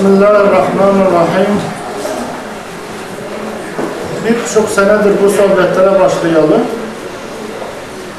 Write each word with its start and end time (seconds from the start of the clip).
Bismillahirrahmanirrahim. 0.00 1.60
Birçok 4.24 4.68
senedir 4.68 5.12
bu 5.24 5.30
sohbetlere 5.30 6.00
başlayalım. 6.00 6.60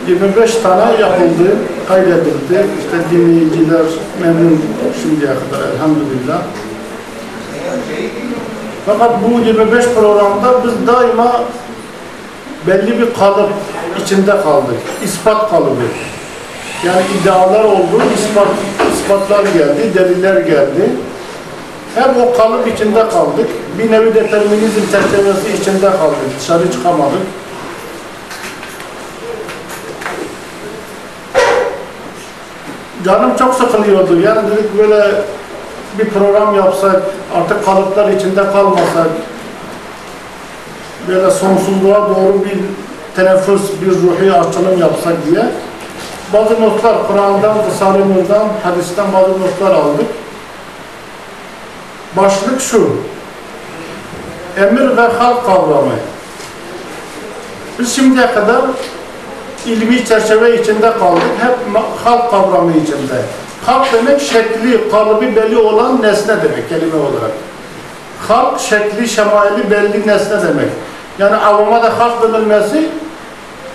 25 0.08 0.56
tane 0.56 1.02
yapıldı, 1.02 1.56
kaydedildi. 1.88 2.66
İşte 2.80 3.10
dinleyiciler 3.12 3.86
memnun 4.22 4.62
şimdiye 5.02 5.32
kadar 5.32 5.68
elhamdülillah. 5.76 6.42
Fakat 8.86 9.12
bu 9.24 9.40
25 9.40 9.86
programda 9.86 10.64
biz 10.64 10.88
daima 10.88 11.44
belli 12.68 13.00
bir 13.00 13.14
kalıp 13.14 13.50
içinde 14.04 14.32
kaldık. 14.32 14.78
İspat 15.04 15.50
kalıbı. 15.50 15.84
Yani 16.86 17.02
iddialar 17.22 17.64
oldu, 17.64 18.02
ispat, 18.16 18.48
ispatlar 18.94 19.44
geldi, 19.44 19.94
deliller 19.96 20.42
geldi. 20.42 20.90
Hep 21.96 22.18
o 22.18 22.38
kalıp 22.38 22.68
içinde 22.68 23.10
kaldık. 23.10 23.50
Bir 23.80 23.92
nevi 23.92 24.16
determinizm 24.16 24.82
çerçevesi 24.92 25.62
içinde 25.62 25.90
kaldık. 25.92 26.40
Dışarı 26.40 26.72
çıkamadık. 26.72 27.22
Canım 33.06 33.36
çok 33.40 33.54
sıkılıyordu. 33.54 34.20
Yani 34.20 34.52
dedik 34.52 34.78
böyle 34.78 35.12
bir 36.00 36.10
program 36.10 36.56
yapsak, 36.56 37.02
artık 37.36 37.66
kalıplar 37.66 38.10
içinde 38.10 38.52
kalmasak, 38.52 39.08
böyle 41.08 41.32
sonsuzluğa 41.32 42.10
doğru 42.10 42.46
bir 42.46 42.60
teneffüs, 43.16 43.62
bir 43.82 43.92
ruhi 43.92 44.34
açılım 44.34 44.80
yapsak 44.80 45.14
diye 45.32 45.46
bazı 46.34 46.62
notlar 46.62 47.08
Kur'an'dan, 47.08 47.56
Risale-i 47.70 48.64
hadisten 48.64 49.14
bazı 49.14 49.32
notlar 49.32 49.76
aldık. 49.76 50.06
Başlık 52.18 52.62
şu, 52.62 52.96
emir 54.58 54.98
ve 54.98 55.02
halk 55.02 55.46
kavramı. 55.46 55.92
Biz 57.80 57.96
şimdiye 57.96 58.34
kadar 58.34 58.62
ilmi 59.66 60.06
çerçeve 60.06 60.62
içinde 60.62 60.94
kaldık, 61.00 61.24
hep 61.42 61.76
halk 62.04 62.32
kavramı 62.32 62.72
içinde. 62.72 63.22
Halk 63.66 63.94
demek 63.94 64.22
şekli, 64.22 64.92
kalıbı 64.92 65.36
belli 65.36 65.58
olan 65.58 66.02
nesne 66.02 66.36
demek 66.44 66.70
kelime 66.70 66.96
olarak. 66.96 67.32
Halk 68.28 68.60
şekli, 68.60 69.08
şemaili 69.08 69.72
belli 69.72 70.08
nesne 70.08 70.42
demek. 70.42 70.70
Yani 71.20 71.36
avama 71.36 71.84
da 71.84 72.00
halk 72.00 72.22
denilmesi 72.22 72.90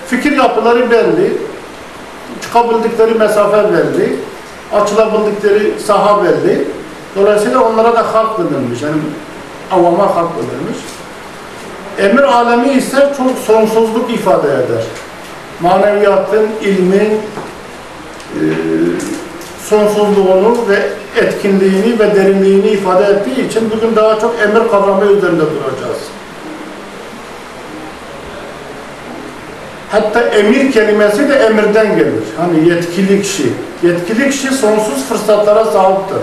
fikir 0.06 0.32
yapıları 0.32 0.90
belli, 0.90 1.38
çıkabildikleri 2.42 3.14
mesafe 3.14 3.72
belli, 3.72 4.16
açılabildikleri 4.72 5.80
saha 5.86 6.24
belli. 6.24 6.68
Dolayısıyla 7.16 7.60
onlara 7.60 7.94
da 7.94 8.14
halk 8.14 8.38
denilmiş. 8.38 8.82
Yani 8.82 8.96
avama 9.70 10.16
halk 10.16 10.30
denilmiş. 10.36 10.78
Emir 11.98 12.22
alemi 12.22 12.72
ise 12.72 13.12
çok 13.16 13.38
sonsuzluk 13.46 14.10
ifade 14.10 14.48
eder. 14.48 14.84
Maneviyatın, 15.60 16.46
ilmin 16.62 17.20
e, 18.34 18.42
sonsuzluğunu 19.64 20.56
ve 20.68 20.78
etkinliğini 21.20 21.98
ve 21.98 22.16
derinliğini 22.16 22.68
ifade 22.68 23.04
ettiği 23.04 23.48
için 23.48 23.70
bugün 23.70 23.96
daha 23.96 24.20
çok 24.20 24.34
emir 24.40 24.68
kavramı 24.68 25.04
üzerinde 25.04 25.42
duracağız. 25.42 25.98
Hatta 29.90 30.20
emir 30.20 30.72
kelimesi 30.72 31.28
de 31.28 31.34
emirden 31.34 31.96
gelir. 31.96 32.24
Hani 32.36 32.68
yetkili 32.68 33.22
kişi. 33.22 33.52
Yetkili 33.82 34.30
kişi 34.30 34.48
sonsuz 34.48 35.04
fırsatlara 35.08 35.64
sahiptir. 35.64 36.18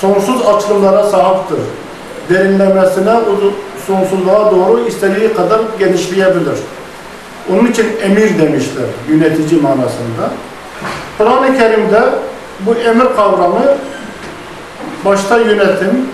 Sonsuz 0.00 0.46
açılımlara 0.46 1.04
sahiptir. 1.04 1.58
Derinlemesine 2.28 3.20
sonsuzluğa 3.86 4.50
doğru 4.50 4.80
istediği 4.88 5.34
kadar 5.34 5.60
genişleyebilir. 5.78 6.58
Onun 7.52 7.66
için 7.66 7.86
emir 8.02 8.38
demişler 8.38 8.84
yönetici 9.08 9.60
manasında. 9.60 10.30
Kur'an-ı 11.18 11.58
Kerim'de 11.58 12.02
bu 12.60 12.74
emir 12.74 13.06
kavramı 13.16 13.62
başta 15.04 15.38
yönetim, 15.38 16.08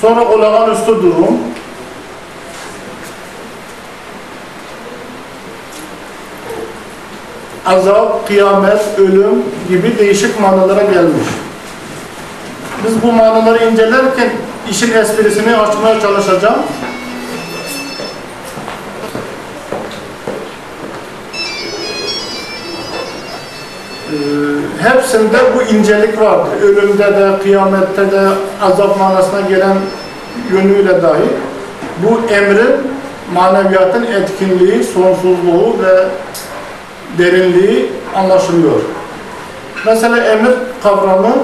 sonra 0.00 0.28
olağanüstü 0.28 0.86
durum, 0.86 1.38
azap, 7.66 8.28
kıyamet, 8.28 8.80
ölüm 8.98 9.42
gibi 9.68 9.98
değişik 9.98 10.40
manalara 10.40 10.82
gelmiş. 10.82 11.26
Biz 12.86 13.02
bu 13.02 13.12
manaları 13.12 13.64
incelerken 13.64 14.30
işin 14.70 14.92
esprisini 14.92 15.56
açmaya 15.56 16.00
çalışacağım. 16.00 16.60
Ee, 24.10 24.88
hepsinde 24.88 25.38
bu 25.56 25.62
incelik 25.62 26.20
vardır. 26.20 26.62
Ölümde 26.62 27.06
de, 27.06 27.42
kıyamette 27.42 28.12
de, 28.12 28.28
azap 28.62 28.98
manasına 28.98 29.40
gelen 29.40 29.76
yönüyle 30.52 31.02
dahi 31.02 31.28
bu 32.02 32.34
emrin 32.34 32.76
maneviyatın 33.34 34.04
etkinliği, 34.04 34.84
sonsuzluğu 34.84 35.76
ve 35.82 36.04
derinliği 37.18 37.92
anlaşılıyor. 38.14 38.80
Mesela 39.86 40.24
emir 40.24 40.52
kavramı 40.82 41.34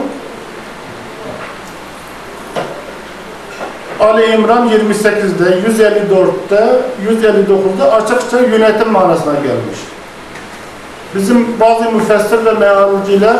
Ali 4.01 4.27
İmran 4.35 4.69
28'de, 4.69 5.59
154'te, 5.69 6.67
159'da 7.11 7.93
açıkça 7.93 8.41
yönetim 8.41 8.93
manasına 8.93 9.35
gelmiş. 9.35 9.79
Bizim 11.15 11.61
bazı 11.61 11.91
müfessir 11.91 12.45
ve 12.45 12.53
mealciler 12.53 13.37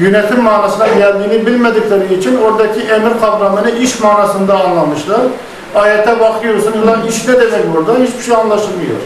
yönetim 0.00 0.42
manasına 0.42 0.86
geldiğini 0.86 1.46
bilmedikleri 1.46 2.14
için 2.14 2.36
oradaki 2.42 2.80
emir 2.80 3.20
kavramını 3.20 3.70
iş 3.70 4.00
manasında 4.00 4.64
anlamışlar. 4.64 5.20
Ayete 5.74 6.20
bakıyorsun, 6.20 6.72
ulan 6.82 7.06
iş 7.08 7.28
ne 7.28 7.40
demek 7.40 7.74
burada? 7.74 7.94
Hiçbir 7.94 8.22
şey 8.22 8.34
anlaşılmıyor. 8.34 8.96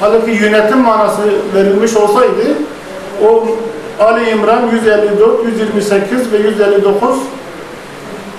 Halbuki 0.00 0.30
yönetim 0.30 0.78
manası 0.78 1.22
verilmiş 1.54 1.96
olsaydı 1.96 2.42
o 3.28 3.46
Ali 4.00 4.30
İmran 4.30 4.70
154, 4.72 5.44
128 5.44 6.32
ve 6.32 6.36
159 6.38 7.16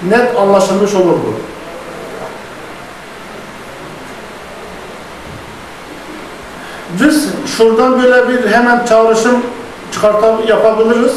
net 0.09 0.37
anlaşılmış 0.37 0.95
olurdu. 0.95 1.33
Biz 6.99 7.27
şuradan 7.57 8.03
böyle 8.03 8.29
bir 8.29 8.47
hemen 8.49 8.85
çağrışım 8.85 9.43
çıkartıp 9.93 10.49
yapabiliriz. 10.49 11.13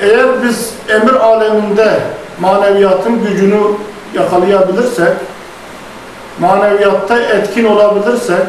Eğer 0.00 0.26
biz 0.42 0.72
emir 0.88 1.14
aleminde 1.14 2.00
maneviyatın 2.40 3.24
gücünü 3.24 3.60
yakalayabilirsek, 4.14 5.12
maneviyatta 6.40 7.20
etkin 7.20 7.64
olabilirsek, 7.64 8.46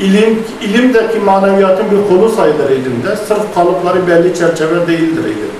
ilim, 0.00 0.44
ilimdeki 0.60 1.18
maneviyatın 1.18 1.86
bir 1.90 2.08
kolu 2.08 2.28
sayılır 2.28 2.70
ilimde. 2.70 3.16
Sırf 3.28 3.54
kalıpları 3.54 4.06
belli 4.06 4.38
çerçeve 4.38 4.86
değildir 4.86 5.24
ilim. 5.24 5.50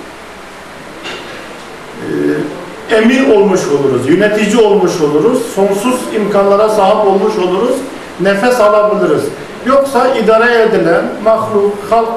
Emir 2.91 3.29
olmuş 3.29 3.61
oluruz, 3.69 4.09
yönetici 4.09 4.65
olmuş 4.65 5.01
oluruz, 5.01 5.43
sonsuz 5.55 6.01
imkanlara 6.17 6.69
sahip 6.69 7.07
olmuş 7.07 7.39
oluruz, 7.39 7.77
nefes 8.21 8.61
alabiliriz. 8.61 9.25
Yoksa 9.67 10.09
idare 10.09 10.63
edilen 10.63 11.05
mahluk, 11.25 11.73
halk 11.91 12.09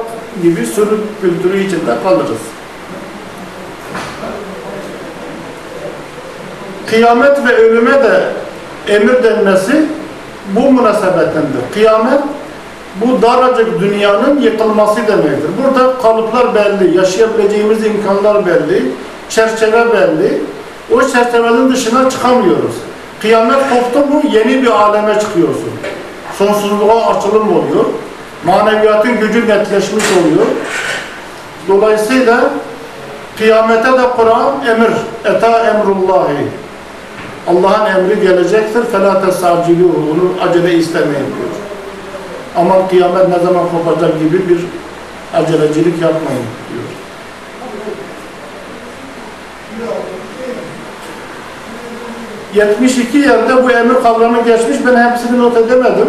gibi 0.44 0.66
sürü 0.66 0.97
kültürü 1.22 1.63
içinde 1.63 1.91
kalırız. 2.03 2.38
Kıyamet 6.89 7.47
ve 7.47 7.56
ölüme 7.56 8.03
de 8.03 8.24
emir 8.88 9.24
denmesi 9.24 9.86
bu 10.56 10.71
münasebetendir. 10.71 11.74
Kıyamet 11.74 12.21
bu 12.95 13.21
daracık 13.21 13.80
dünyanın 13.80 14.41
yıkılması 14.41 15.07
demektir. 15.07 15.50
Burada 15.63 15.97
kalıplar 16.01 16.56
belli, 16.56 16.97
yaşayabileceğimiz 16.97 17.86
imkanlar 17.86 18.45
belli, 18.45 18.91
çerçeve 19.30 19.94
belli. 19.94 20.41
O 20.94 21.01
çerçevenin 21.01 21.74
dışına 21.74 22.10
çıkamıyoruz. 22.10 22.75
Kıyamet 23.22 23.60
koptu 23.69 24.00
mu 24.00 24.22
yeni 24.31 24.62
bir 24.63 24.68
aleme 24.68 25.19
çıkıyorsun. 25.19 25.69
Sonsuzluğa 26.38 27.18
açılım 27.18 27.50
oluyor. 27.57 27.86
Maneviyatın 28.45 29.19
gücü 29.19 29.48
netleşmiş 29.48 30.04
oluyor. 30.19 30.45
Dolayısıyla 31.68 32.50
kıyamete 33.38 33.94
de 33.94 34.10
Kur'an 34.18 34.66
emir. 34.68 34.92
Eta 35.25 35.60
emrullahi. 35.60 36.48
Allah'ın 37.48 37.86
emri 37.86 38.22
gelecektir. 38.22 38.84
Fela 38.92 39.25
tesaciliyor. 39.25 39.89
Onu 39.89 40.50
acele 40.50 40.74
istemeyin 40.74 41.13
diyor. 41.13 41.54
Ama 42.56 42.88
kıyamet 42.88 43.30
ne 43.30 43.39
zaman 43.39 43.66
kopacak 43.69 44.19
gibi 44.19 44.50
bir 44.50 44.60
acelecilik 45.34 46.01
yapmayın 46.01 46.45
diyor. 46.69 46.87
72 52.57 53.18
yerde 53.18 53.63
bu 53.63 53.71
emir 53.71 53.95
kavramı 54.04 54.44
geçmiş. 54.44 54.77
Ben 54.86 55.09
hepsini 55.09 55.39
not 55.39 55.57
edemedim. 55.57 56.07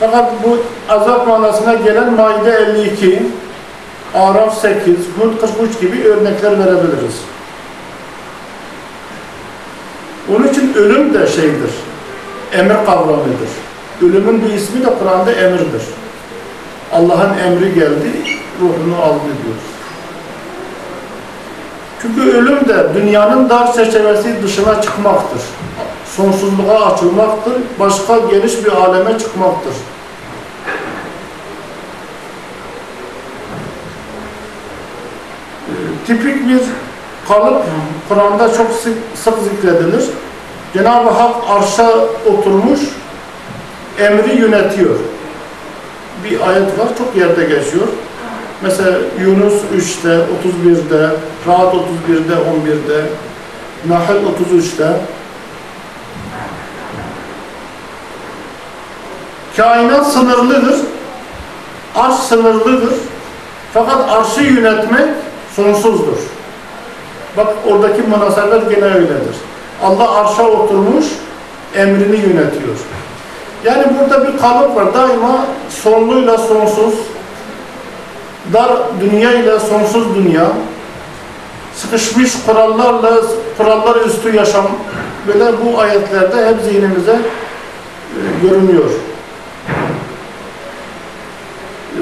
Fakat 0.00 0.32
bu 0.44 0.58
azap 0.88 1.26
manasına 1.26 1.74
gelen 1.74 2.14
Maide 2.14 2.50
52, 2.52 3.22
Araf 4.14 4.60
8, 4.60 4.94
Hud 5.20 5.40
43 5.40 5.80
gibi 5.80 6.08
örnekler 6.08 6.58
verebiliriz. 6.58 7.20
Onun 10.36 10.48
için 10.48 10.74
ölüm 10.74 11.14
de 11.14 11.26
şeydir, 11.26 11.70
emir 12.52 12.86
kavramıdır. 12.86 13.50
Ölümün 14.02 14.44
bir 14.44 14.52
ismi 14.54 14.84
de 14.84 14.88
Kur'an'da 14.98 15.32
emirdir. 15.32 15.82
Allah'ın 16.92 17.38
emri 17.38 17.74
geldi, 17.74 18.10
ruhunu 18.60 19.02
aldı 19.02 19.20
diyor. 19.24 19.75
Çünkü 22.06 22.30
ölüm 22.36 22.68
de 22.68 22.86
dünyanın 22.94 23.48
dar 23.48 23.72
çerçevesi 23.72 24.42
dışına 24.42 24.82
çıkmaktır. 24.82 25.40
Sonsuzluğa 26.16 26.86
açılmaktır, 26.86 27.54
başka 27.80 28.18
geniş 28.18 28.64
bir 28.64 28.72
aleme 28.72 29.18
çıkmaktır. 29.18 29.72
Tipik 36.06 36.48
bir 36.48 36.60
kalıp 37.28 37.62
Kur'an'da 38.08 38.48
çok 38.54 38.72
sık, 38.72 38.94
sık 39.24 39.34
zikredilir. 39.38 40.04
Cenab-ı 40.74 41.10
Hak 41.10 41.34
arşa 41.48 41.90
oturmuş, 42.26 42.80
emri 43.98 44.40
yönetiyor. 44.40 44.96
Bir 46.24 46.48
ayet 46.48 46.78
var, 46.78 46.88
çok 46.98 47.16
yerde 47.16 47.42
geçiyor. 47.42 47.86
Mesela 48.62 48.98
Yunus 49.20 49.54
3'te, 49.76 50.08
31'de, 50.08 51.10
Rahat 51.46 51.74
31'de, 51.74 52.32
11'de, 52.32 53.02
Nahl 53.88 54.14
33'te. 54.14 54.92
Kainat 59.56 60.12
sınırlıdır, 60.12 60.80
arş 61.94 62.14
sınırlıdır. 62.14 62.94
Fakat 63.74 64.10
arşı 64.10 64.40
yönetmek 64.40 65.08
sonsuzdur. 65.56 66.18
Bak 67.36 67.54
oradaki 67.70 68.02
münasebet 68.02 68.70
gene 68.70 68.84
öyledir. 68.84 69.36
Allah 69.82 70.10
arşa 70.10 70.42
oturmuş, 70.42 71.06
emrini 71.74 72.16
yönetiyor. 72.16 72.76
Yani 73.64 73.84
burada 73.98 74.26
bir 74.26 74.38
kalıp 74.38 74.76
var. 74.76 74.94
Daima 74.94 75.46
sonluyla 75.82 76.38
sonsuz, 76.38 76.94
dar 78.52 78.72
dünya 79.00 79.32
ile 79.32 79.60
sonsuz 79.60 80.14
dünya, 80.14 80.46
sıkışmış 81.74 82.32
kurallarla 82.46 83.22
kurallar 83.58 83.96
üstü 84.06 84.36
yaşam 84.36 84.66
böyle 85.26 85.44
bu 85.64 85.80
ayetlerde 85.80 86.46
hep 86.46 86.56
zihnimize 86.64 87.12
e, 87.12 88.48
görünüyor. 88.48 88.90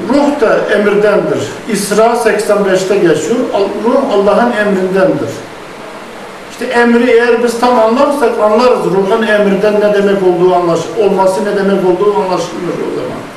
Ruh 0.08 0.40
da 0.40 0.74
emirdendir. 0.74 1.38
İsra 1.68 2.04
85'te 2.04 2.96
geçiyor. 2.96 3.38
Ruh 3.84 4.14
Allah'ın 4.14 4.52
emrindendir. 4.52 5.30
İşte 6.50 6.64
emri 6.64 7.10
eğer 7.10 7.42
biz 7.44 7.60
tam 7.60 7.78
anlarsak 7.78 8.40
anlarız. 8.40 8.84
Ruhun 8.84 9.22
emirden 9.26 9.74
ne 9.74 9.94
demek 9.94 10.22
olduğu 10.22 10.54
anlaş 10.54 10.80
olması 11.00 11.44
ne 11.44 11.56
demek 11.56 11.86
olduğu 11.86 12.14
anlaşılır 12.14 12.76
o 12.86 12.94
zaman. 12.94 13.33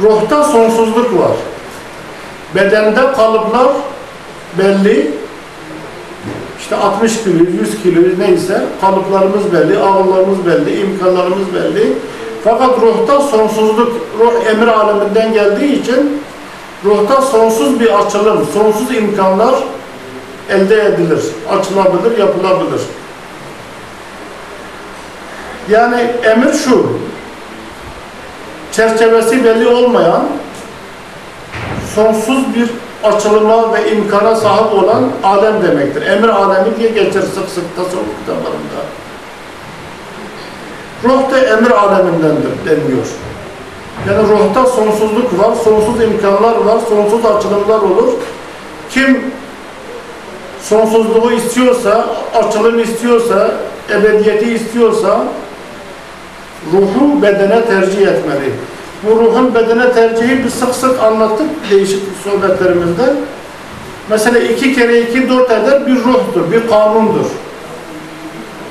Ruhta 0.00 0.44
sonsuzluk 0.44 1.18
var. 1.18 1.36
Bedende 2.54 3.12
kalıplar 3.12 3.68
belli. 4.58 5.10
İşte 6.60 6.76
60 6.76 7.22
kilo, 7.24 7.44
100 7.60 7.82
kilo 7.82 8.00
neyse 8.18 8.62
kalıplarımız 8.80 9.52
belli, 9.52 9.78
ağırlarımız 9.78 10.46
belli, 10.46 10.80
imkanlarımız 10.80 11.54
belli. 11.54 11.92
Fakat 12.44 12.80
ruhta 12.80 13.20
sonsuzluk, 13.20 13.92
ruh 14.20 14.46
emir 14.50 14.66
aleminden 14.66 15.32
geldiği 15.32 15.82
için 15.82 16.22
ruhta 16.84 17.22
sonsuz 17.22 17.80
bir 17.80 17.98
açılım, 17.98 18.46
sonsuz 18.54 18.96
imkanlar 18.96 19.54
elde 20.50 20.82
edilir, 20.82 21.22
açılabilir, 21.50 22.18
yapılabilir. 22.18 22.80
Yani 25.70 26.10
emir 26.24 26.52
şu, 26.52 26.86
çerçevesi 28.72 29.44
belli 29.44 29.68
olmayan, 29.68 30.22
sonsuz 31.94 32.54
bir 32.54 32.70
açılıma 33.04 33.74
ve 33.74 33.92
imkana 33.92 34.36
sahip 34.36 34.72
olan 34.72 35.04
alem 35.24 35.62
demektir. 35.62 36.02
Emir 36.02 36.28
alemi 36.28 36.76
diye 36.78 36.88
geçer 36.88 37.20
sık 37.20 37.48
sık 37.48 37.76
tasavvuf 37.76 38.18
kitaplarında. 38.20 38.82
Ruh 41.04 41.32
da 41.32 41.38
emir 41.38 41.70
alemindendir 41.70 42.50
deniliyor. 42.66 43.06
Yani 44.08 44.28
ruhta 44.28 44.66
sonsuzluk 44.66 45.38
var, 45.38 45.54
sonsuz 45.64 46.02
imkanlar 46.02 46.56
var, 46.56 46.78
sonsuz 46.88 47.24
açılımlar 47.26 47.78
olur. 47.78 48.12
Kim 48.90 49.32
sonsuzluğu 50.62 51.32
istiyorsa, 51.32 52.06
açılım 52.34 52.78
istiyorsa, 52.78 53.50
ebediyeti 53.90 54.54
istiyorsa 54.54 55.24
ruhu 56.72 57.22
bedene 57.22 57.64
tercih 57.64 58.06
etmeli. 58.06 58.52
Bu 59.02 59.10
ruhun 59.10 59.54
bedene 59.54 59.92
tercihi 59.92 60.44
biz 60.44 60.54
sık 60.54 60.74
sık 60.74 61.02
anlattık 61.02 61.48
değişik 61.70 62.02
sohbetlerimizde. 62.24 63.14
Mesela 64.10 64.38
iki 64.38 64.74
kere 64.74 65.00
iki 65.00 65.28
dört 65.28 65.50
eder 65.50 65.86
bir 65.86 65.96
ruhtur, 65.96 66.52
bir 66.52 66.68
kanundur. 66.68 67.26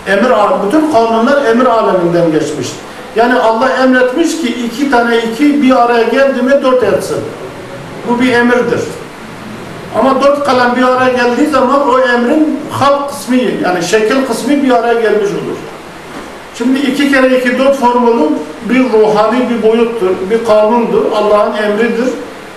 Emir, 0.07 0.31
bütün 0.65 0.91
kanunlar 0.91 1.45
emir 1.45 1.65
aleminden 1.65 2.31
geçmiş. 2.31 2.67
Yani 3.15 3.39
Allah 3.39 3.69
emretmiş 3.69 4.41
ki 4.41 4.47
iki 4.47 4.91
tane 4.91 5.17
iki 5.17 5.61
bir 5.61 5.83
araya 5.83 6.03
geldi 6.03 6.41
mi 6.41 6.51
dört 6.63 6.83
etsin. 6.83 7.17
Bu 8.07 8.21
bir 8.21 8.33
emirdir. 8.33 8.81
Ama 9.99 10.23
dört 10.23 10.43
kalem 10.43 10.75
bir 10.75 10.83
araya 10.83 11.13
geldiği 11.13 11.47
zaman 11.47 11.89
o 11.89 11.99
emrin 11.99 12.59
halk 12.71 13.09
kısmı 13.09 13.35
yani 13.35 13.83
şekil 13.83 14.25
kısmı 14.27 14.63
bir 14.63 14.71
araya 14.71 15.01
gelmiş 15.01 15.29
olur. 15.29 15.57
Şimdi 16.57 16.79
iki 16.79 17.11
kere 17.11 17.37
iki 17.37 17.59
dört 17.59 17.75
formülü 17.75 18.29
bir 18.69 18.79
ruhani 18.79 19.49
bir 19.49 19.69
boyuttur, 19.69 20.09
bir 20.29 20.45
kanundur, 20.45 21.11
Allah'ın 21.15 21.53
emridir. 21.55 22.09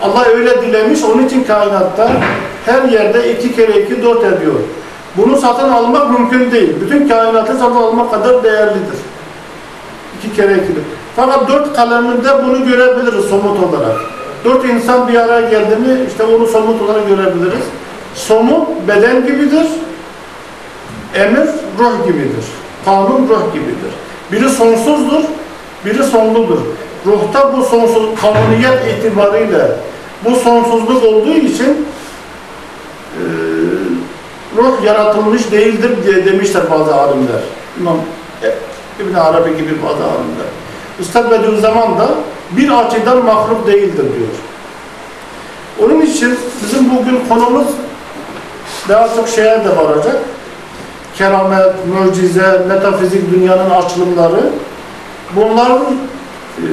Allah 0.02 0.24
öyle 0.24 0.62
dilemiş, 0.62 1.02
onun 1.02 1.26
için 1.26 1.44
kainatta 1.44 2.10
her 2.66 2.82
yerde 2.82 3.32
iki 3.32 3.56
kere 3.56 3.82
iki 3.82 4.02
dört 4.02 4.24
ediyor. 4.24 4.54
Bunu 5.16 5.36
satın 5.36 5.68
almak 5.68 6.10
mümkün 6.10 6.50
değil. 6.50 6.74
Bütün 6.80 7.08
kainatı 7.08 7.52
satın 7.52 7.76
almak 7.76 8.10
kadar 8.10 8.44
değerlidir. 8.44 8.98
İki 10.18 10.36
kere 10.36 10.54
iki. 10.54 10.72
Fakat 11.16 11.48
dört 11.48 11.76
kaleminde 11.76 12.44
bunu 12.44 12.66
görebiliriz 12.66 13.24
somut 13.24 13.58
olarak. 13.62 13.96
Dört 14.44 14.64
insan 14.64 15.08
bir 15.08 15.14
araya 15.14 15.50
geldi 15.50 15.76
mi 15.76 15.98
işte 16.08 16.24
onu 16.24 16.46
somut 16.46 16.82
olarak 16.82 17.08
görebiliriz. 17.08 17.64
Somut 18.14 18.68
beden 18.88 19.26
gibidir. 19.26 19.66
Emir 21.14 21.48
ruh 21.78 22.06
gibidir. 22.06 22.44
Kanun 22.84 23.28
ruh 23.28 23.52
gibidir. 23.52 23.94
Biri 24.32 24.50
sonsuzdur, 24.50 25.24
biri 25.84 26.04
sonludur. 26.04 26.58
Ruhta 27.06 27.56
bu 27.56 27.64
sonsuz 27.64 28.20
kanuniyet 28.20 28.98
itibariyle 28.98 29.72
bu 30.24 30.36
sonsuzluk 30.36 31.04
olduğu 31.04 31.34
için 31.34 31.86
e, 33.14 33.22
ruh 34.56 34.84
yaratılmış 34.84 35.52
değildir 35.52 35.90
diye 36.06 36.26
demişler 36.26 36.62
bazı 36.70 36.94
alimler. 36.94 37.40
İmam 37.80 37.96
İbn 39.00 39.14
Arabi 39.14 39.56
gibi 39.56 39.82
bazı 39.82 40.04
alimler. 40.04 40.46
Üstad 41.00 41.30
Bediüzzaman 41.30 41.98
da 41.98 42.08
bir 42.50 42.70
açıdan 42.70 43.24
mahluk 43.24 43.66
değildir 43.66 44.04
diyor. 44.16 44.28
Onun 45.82 46.00
için 46.00 46.38
bizim 46.62 46.90
bugün 46.90 47.20
konumuz 47.28 47.66
daha 48.88 49.08
çok 49.16 49.28
şeye 49.28 49.64
de 49.64 49.76
varacak. 49.76 50.16
Keramet, 51.18 51.72
mucize, 51.86 52.62
metafizik 52.68 53.32
dünyanın 53.32 53.70
açılımları. 53.70 54.50
Bunların 55.36 55.82
e, 56.58 56.66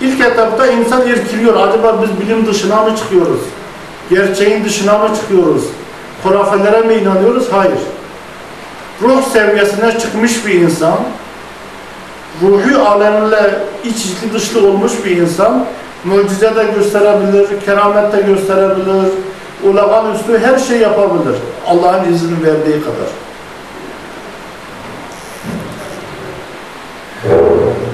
ilk 0.00 0.20
etapta 0.20 0.66
insan 0.66 1.06
irkiliyor. 1.06 1.68
Acaba 1.68 2.02
biz 2.02 2.26
bilim 2.26 2.46
dışına 2.46 2.82
mı 2.82 2.96
çıkıyoruz? 2.96 3.40
Gerçeğin 4.10 4.64
dışına 4.64 4.98
mı 4.98 5.08
çıkıyoruz? 5.16 5.64
Hurafelere 6.22 6.80
mi 6.80 6.94
inanıyoruz? 6.94 7.46
Hayır. 7.52 7.78
Ruh 9.02 9.22
seviyesine 9.32 9.98
çıkmış 9.98 10.46
bir 10.46 10.54
insan, 10.54 10.98
ruhi 12.42 12.76
alemle 12.76 13.54
iç 13.84 13.96
içli 13.96 14.32
dışlı 14.34 14.68
olmuş 14.68 14.92
bir 15.04 15.16
insan, 15.16 15.66
mucize 16.04 16.56
de 16.56 16.64
gösterebilir, 16.76 17.46
keramet 17.66 18.12
de 18.12 18.20
gösterebilir, 18.20 19.12
ulağan 19.64 20.14
üstü 20.14 20.38
her 20.38 20.58
şey 20.58 20.78
yapabilir. 20.78 21.36
Allah'ın 21.66 22.12
izni 22.12 22.46
verdiği 22.46 22.80
kadar. 22.80 23.08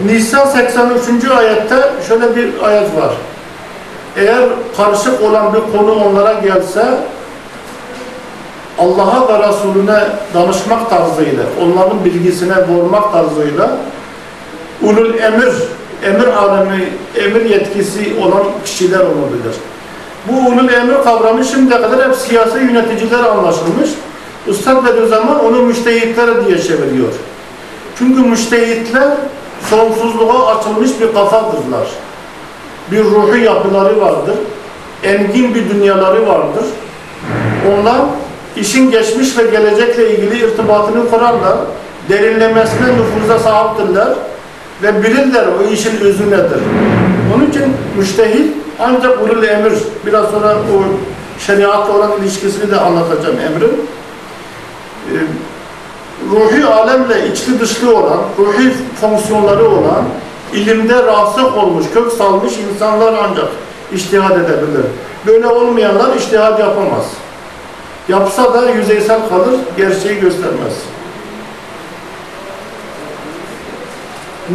Nisa 0.07 0.47
83. 0.47 1.25
ayette 1.31 1.77
şöyle 2.09 2.37
bir 2.37 2.63
ayet 2.63 2.97
var. 2.97 3.13
Eğer 4.17 4.49
karışık 4.77 5.23
olan 5.23 5.55
bir 5.55 5.79
konu 5.79 6.05
onlara 6.05 6.33
gelse 6.33 6.85
Allah'a 8.79 9.29
ve 9.29 9.49
Resulüne 9.49 10.01
danışmak 10.35 10.91
tarzıyla, 10.91 11.45
onların 11.63 12.05
bilgisine 12.05 12.69
vurmak 12.69 13.13
tarzıyla 13.13 13.77
ulul 14.83 15.15
emir, 15.15 15.53
emir 16.05 16.27
alemi, 16.27 16.89
emir 17.17 17.45
yetkisi 17.51 18.17
olan 18.25 18.45
kişiler 18.65 19.01
olabilir. 19.01 19.55
Bu 20.29 20.51
ulul 20.51 20.69
emir 20.69 21.05
kavramı 21.05 21.45
şimdiye 21.45 21.81
kadar 21.81 22.09
hep 22.09 22.17
siyasi 22.17 22.59
yöneticiler 22.59 23.19
anlaşılmış. 23.19 23.91
Üstad 24.47 24.87
Bediüzzaman 24.87 25.45
onu 25.45 25.63
müştehitler 25.63 26.47
diye 26.47 26.59
çeviriyor. 26.59 27.09
Çünkü 27.99 28.21
müştehitler 28.21 29.09
sonsuzluğa 29.71 30.47
açılmış 30.47 30.91
bir 31.01 31.15
kafadırlar. 31.15 31.89
Bir 32.91 33.05
ruhu 33.05 33.37
yapıları 33.37 34.01
vardır. 34.01 34.35
Engin 35.05 35.55
bir 35.55 35.71
dünyaları 35.71 36.27
vardır. 36.27 36.65
Onlar 37.73 38.01
işin 38.57 38.91
geçmiş 38.91 39.39
ve 39.39 39.43
gelecekle 39.43 40.17
ilgili 40.17 40.45
irtibatını 40.45 41.11
kurarlar. 41.11 41.57
Derinlemesine 42.09 42.89
nüfuza 42.89 43.39
sahiptirler 43.39 44.09
ve 44.83 45.03
bilirler 45.03 45.45
o 45.61 45.71
işin 45.71 46.01
özü 46.01 46.31
nedir. 46.31 46.61
Onun 47.37 47.51
için 47.51 47.65
müştehit 47.99 48.57
ancak 48.81 49.23
ulul 49.23 49.43
emir, 49.43 49.73
biraz 50.07 50.31
sonra 50.31 50.55
o 50.55 50.83
şeriatla 51.47 51.97
olan 51.97 52.11
ilişkisini 52.23 52.71
de 52.71 52.81
anlatacağım 52.81 53.37
emrin. 53.41 53.89
Ee, 55.13 55.17
ruhi 56.31 56.67
alemle 56.67 57.29
içli 57.29 57.61
dışlı 57.61 57.97
olan, 57.97 58.19
ruhi 58.39 58.73
fonksiyonları 59.01 59.69
olan, 59.69 60.05
ilimde 60.53 61.03
rasık 61.03 61.57
olmuş, 61.57 61.87
kök 61.95 62.13
salmış 62.13 62.53
insanlar 62.73 63.15
ancak 63.29 63.49
iştihad 63.93 64.37
edebilir. 64.37 64.85
Böyle 65.27 65.47
olmayanlar 65.47 66.17
iştihad 66.17 66.59
yapamaz. 66.59 67.05
Yapsa 68.09 68.55
da 68.55 68.71
yüzeysel 68.71 69.29
kalır, 69.29 69.61
gerçeği 69.77 70.21
göstermez. 70.21 70.75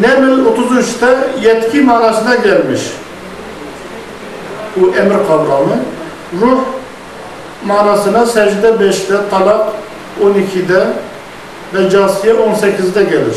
Neml 0.02 0.46
33'te 0.46 1.18
yetki 1.42 1.82
manasına 1.82 2.36
gelmiş. 2.36 2.82
Bu 4.76 4.96
emir 4.96 5.28
kavramı. 5.28 5.80
Ruh 6.42 6.60
manasına 7.66 8.26
secde 8.26 8.68
5'te, 8.68 9.30
talak 9.30 9.68
12'de 10.24 10.88
ve 11.74 11.90
casiye 11.90 12.34
18'de 12.34 13.04
gelir. 13.04 13.36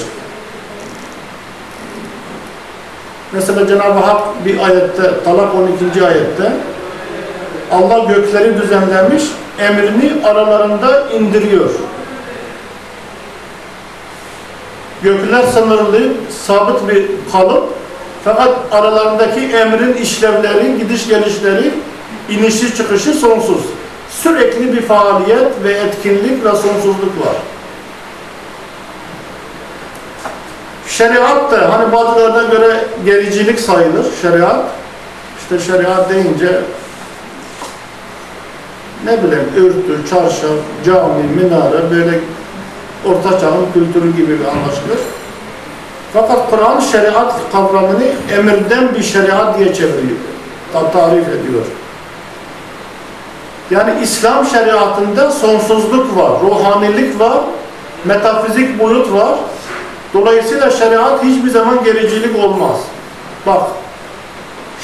Mesela 3.33 3.67
Cenab-ı 3.67 3.99
Hak 3.99 4.45
bir 4.45 4.59
ayette, 4.59 5.25
Talak 5.25 5.55
12. 5.55 6.07
ayette 6.07 6.53
Allah 7.73 7.99
gökleri 7.99 8.63
düzenlemiş, 8.63 9.23
emrini 9.59 10.27
aralarında 10.27 11.11
indiriyor. 11.11 11.71
Gökler 15.03 15.43
sınırlı, 15.43 16.01
sabit 16.47 16.89
bir 16.89 17.07
kalıp 17.33 17.65
fakat 18.25 18.59
aralarındaki 18.73 19.41
emrin 19.41 19.95
işlevleri, 19.95 20.79
gidiş 20.79 21.09
gelişleri, 21.09 21.71
inişi 22.31 22.77
çıkışı 22.77 23.15
sonsuz. 23.15 23.61
Sürekli 24.11 24.73
bir 24.73 24.83
faaliyet 24.83 25.65
ve 25.65 25.73
etkinlik 25.73 26.45
ve 26.45 26.51
sonsuzluk 26.51 27.27
var. 27.27 27.37
Şeriat 30.89 31.53
da 31.53 31.73
hani 31.73 31.93
bazılarına 31.93 32.43
göre 32.43 32.85
gericilik 33.05 33.61
sayılır 33.61 34.07
şeriat. 34.23 34.65
İşte 35.43 35.73
şeriat 35.73 36.11
deyince 36.11 36.61
ne 39.05 39.23
bileyim 39.23 39.49
örtü, 39.57 40.11
çarşaf, 40.11 40.59
cami, 40.87 41.23
minare 41.23 41.91
böyle 41.91 42.21
orta 43.07 43.41
çağın 43.41 43.67
kültürü 43.75 44.17
gibi 44.17 44.41
bir 44.41 44.45
anlaşılır. 44.45 44.99
Fakat 46.13 46.51
Kur'an 46.51 46.81
şeriat 46.81 47.35
kavramını 47.53 48.05
emirden 48.39 48.95
bir 48.95 49.03
şeriat 49.03 49.59
diye 49.59 49.75
çeviriyor. 49.75 50.19
Tarif 50.93 51.29
ediyor. 51.29 51.65
Yani 53.71 54.03
İslam 54.03 54.47
şeriatında 54.47 55.31
sonsuzluk 55.31 56.17
var, 56.17 56.33
ruhanilik 56.43 57.21
var, 57.21 57.39
metafizik 58.05 58.79
boyut 58.79 59.13
var. 59.13 59.35
Dolayısıyla 60.15 60.71
şeriat 60.71 61.23
hiçbir 61.23 61.51
zaman 61.51 61.85
gericilik 61.85 62.45
olmaz. 62.45 62.77
Bak, 63.47 63.63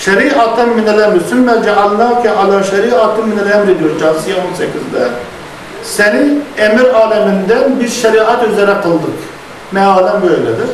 şeriaten 0.01 0.69
minel 0.69 0.99
emri, 0.99 1.21
sümme 1.21 1.53
ceallâke 1.65 2.31
ala 2.31 2.63
şeriatin 2.63 3.29
minel 3.29 3.51
emri 3.51 3.79
diyor 3.79 3.91
Casiye 4.01 4.37
18'de. 4.37 5.09
Seni 5.83 6.39
emir 6.59 6.95
aleminden 6.95 7.81
bir 7.81 7.89
şeriat 7.89 8.49
üzere 8.49 8.75
kıldık. 8.83 9.19
Mealen 9.73 10.23
böyledir. 10.23 10.69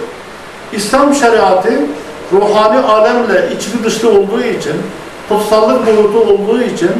İslam 0.72 1.14
şeriatı 1.14 1.72
ruhani 2.32 2.78
alemle 2.78 3.48
içli 3.56 3.84
dışlı 3.84 4.08
olduğu 4.08 4.42
için, 4.42 4.74
kutsallık 5.28 5.86
boyutu 5.86 6.32
olduğu 6.32 6.62
için, 6.62 6.90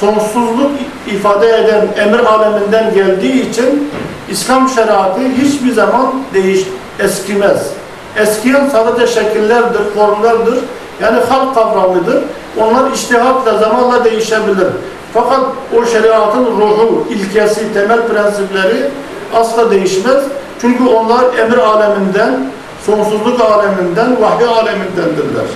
sonsuzluk 0.00 0.70
ifade 1.06 1.48
eden 1.48 1.86
emir 2.04 2.18
aleminden 2.18 2.94
geldiği 2.94 3.50
için 3.50 3.90
İslam 4.30 4.68
şeriatı 4.68 5.20
hiçbir 5.20 5.72
zaman 5.72 6.14
değiş, 6.34 6.60
eskimez. 6.98 7.70
Eskiyen 8.16 8.68
sadece 8.72 9.06
şekillerdir, 9.06 9.80
formlardır. 9.94 10.58
Yani 11.02 11.18
halk 11.28 11.54
kavramıdır. 11.54 12.22
Onlar 12.60 12.92
iştihatla, 12.92 13.58
zamanla 13.58 14.04
değişebilir. 14.04 14.66
Fakat 15.14 15.40
o 15.76 15.86
şeriatın 15.86 16.46
ruhu, 16.46 17.06
ilkesi, 17.10 17.72
temel 17.74 18.08
prensipleri 18.08 18.90
asla 19.34 19.70
değişmez. 19.70 20.24
Çünkü 20.60 20.84
onlar 20.84 21.24
emir 21.38 21.58
aleminden, 21.58 22.50
sonsuzluk 22.88 23.40
aleminden, 23.40 24.22
vahiy 24.22 24.46
alemindendirler. 24.48 25.46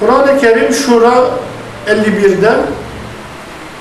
Kur'an-ı 0.00 0.40
Kerim 0.40 0.72
Şura 0.72 1.14
51'de 1.86 2.52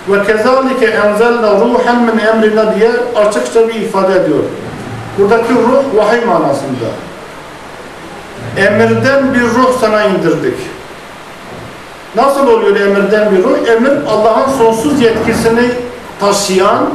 ve 0.09 0.23
kezalike 0.23 0.85
enzelna 0.85 1.51
ruhen 1.51 2.01
min 2.01 2.19
emrina 2.19 2.75
diye 2.75 2.91
açıkça 3.15 3.67
bir 3.67 3.73
ifade 3.73 4.13
ediyor. 4.15 4.43
Buradaki 5.17 5.53
ruh 5.53 5.95
vahiy 5.95 6.25
manasında. 6.25 6.89
Emirden 8.57 9.33
bir 9.33 9.41
ruh 9.41 9.79
sana 9.79 10.03
indirdik. 10.03 10.57
Nasıl 12.15 12.47
oluyor 12.47 12.75
emirden 12.75 13.31
bir 13.31 13.43
ruh? 13.43 13.67
Emir 13.67 13.91
Allah'ın 14.07 14.57
sonsuz 14.57 15.01
yetkisini 15.01 15.69
taşıyan, 16.19 16.89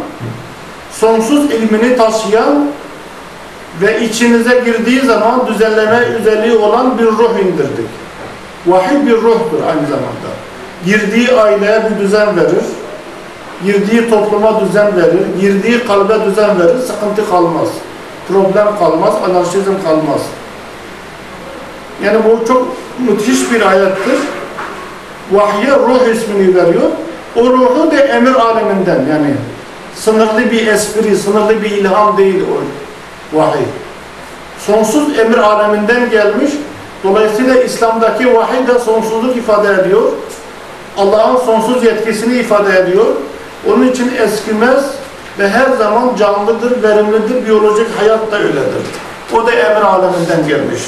sonsuz 0.93 1.51
ilmini 1.51 1.97
taşıyan 1.97 2.67
ve 3.83 4.01
içinize 4.01 4.63
girdiği 4.65 5.01
zaman 5.01 5.47
düzenleme 5.47 5.99
özelliği 6.01 6.59
olan 6.59 6.99
bir 6.99 7.07
ruh 7.07 7.39
indirdik. 7.39 7.89
Vahiy 8.67 9.07
bir 9.07 9.17
ruhtur 9.17 9.63
aynı 9.69 9.83
zamanda. 9.83 10.31
Girdiği 10.85 11.33
aileye 11.33 11.83
bir 11.91 12.05
düzen 12.05 12.37
verir, 12.37 12.65
girdiği 13.65 14.11
topluma 14.11 14.61
düzen 14.61 14.97
verir, 14.97 15.41
girdiği 15.41 15.87
kalbe 15.87 16.25
düzen 16.25 16.61
verir, 16.61 16.79
sıkıntı 16.79 17.31
kalmaz. 17.31 17.69
Problem 18.29 18.79
kalmaz, 18.79 19.15
anarşizm 19.31 19.73
kalmaz. 19.85 20.21
Yani 22.05 22.19
bu 22.25 22.47
çok 22.47 22.69
müthiş 22.99 23.53
bir 23.53 23.67
ayettir. 23.67 24.19
Vahye 25.33 25.71
ruh 25.71 26.15
ismini 26.15 26.55
veriyor. 26.55 26.91
O 27.37 27.45
ruhu 27.45 27.91
da 27.91 27.97
emir 27.97 28.35
aleminden 28.35 29.07
yani 29.11 29.35
sınırlı 29.95 30.51
bir 30.51 30.67
espri, 30.67 31.17
sınırlı 31.17 31.63
bir 31.63 31.71
ilham 31.71 32.19
değil 32.19 32.43
o 32.43 33.39
vahiy. 33.39 33.67
Sonsuz 34.59 35.19
emir 35.19 35.39
aleminden 35.39 36.11
gelmiş. 36.11 36.51
Dolayısıyla 37.05 37.63
İslam'daki 37.63 38.35
vahiy 38.35 38.67
de 38.67 38.79
sonsuzluk 38.79 39.37
ifade 39.37 39.69
ediyor. 39.83 40.03
Allah'ın 40.99 41.37
sonsuz 41.37 41.85
yetkisini 41.85 42.35
ifade 42.35 42.79
ediyor. 42.79 43.07
Onun 43.69 43.89
için 43.89 44.13
eskimez 44.17 44.85
ve 45.39 45.49
her 45.49 45.71
zaman 45.71 46.17
canlıdır, 46.19 46.83
verimlidir, 46.83 47.47
biyolojik 47.47 47.87
hayat 48.01 48.33
da 48.33 48.39
öyledir. 48.39 48.85
O 49.35 49.47
da 49.47 49.53
emir 49.53 49.83
aleminden 49.83 50.49
gelmiş. 50.49 50.83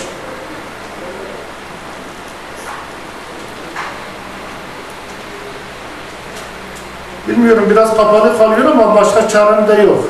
Bilmiyorum 7.29 7.67
biraz 7.71 7.97
kapalı 7.97 8.39
kalıyor 8.39 8.67
ama 8.75 8.97
başka 8.97 9.29
çarem 9.29 9.69
de 9.69 9.83
yok. 9.83 10.01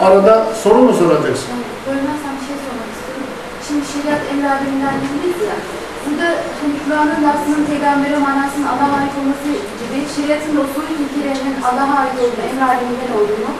Arada 0.00 0.34
soru 0.62 0.80
mu 0.86 0.92
soracaksın? 1.00 1.52
Bölmezsem 1.86 2.32
bir 2.38 2.44
şey 2.48 2.56
sormak 2.64 2.88
istiyorum. 2.94 3.26
Şimdi 3.66 3.82
şeriat 3.92 4.22
emri 4.30 4.48
aleminden 4.54 4.94
dediniz 5.02 5.38
ya. 5.48 5.56
Burada 6.04 6.28
hani 6.60 6.74
Kur'an'ın 6.82 7.20
lafzının 7.26 7.64
peygambere 7.70 8.18
manasının 8.26 8.68
Allah'a 8.72 8.94
ait 9.00 9.14
olması 9.20 9.48
gibi 9.80 9.98
şeriatın 10.16 10.56
usulü 10.64 10.92
ilkelerinin 11.02 11.56
Allah'a 11.68 11.94
ait 12.02 12.16
olduğunu, 12.22 12.44
emri 12.50 12.64
aleminden 12.72 13.12
olduğunu 13.18 13.52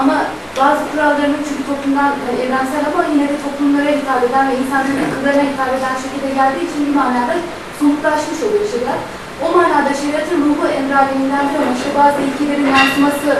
ama 0.00 0.16
bazı 0.60 0.82
kurallarının 0.90 1.42
çünkü 1.48 1.62
toplumdan 1.70 2.10
yani 2.24 2.38
evrensel 2.44 2.82
ama 2.90 3.02
yine 3.12 3.26
de 3.32 3.36
toplumlara 3.44 3.90
hitap 3.98 4.20
eden 4.26 4.44
ve 4.50 4.54
insanların 4.62 5.04
akıllarına 5.06 5.44
hitap 5.50 5.70
eden 5.76 5.94
şekilde 6.04 6.28
geldiği 6.38 6.64
için 6.68 6.80
bir 6.86 6.94
manada 7.00 7.34
somutlaşmış 7.78 8.38
oluyor 8.46 8.66
şeriat. 8.74 9.00
O 9.44 9.56
manada 9.56 9.94
şeriatın 10.02 10.40
ruhu 10.46 10.66
emri 10.78 10.96
aleminden 10.96 11.44
bir 11.48 11.56
ama 11.62 11.72
işte 11.78 11.90
bazı 11.98 12.18
ilkelerin 12.26 12.66
yansıması 12.76 13.30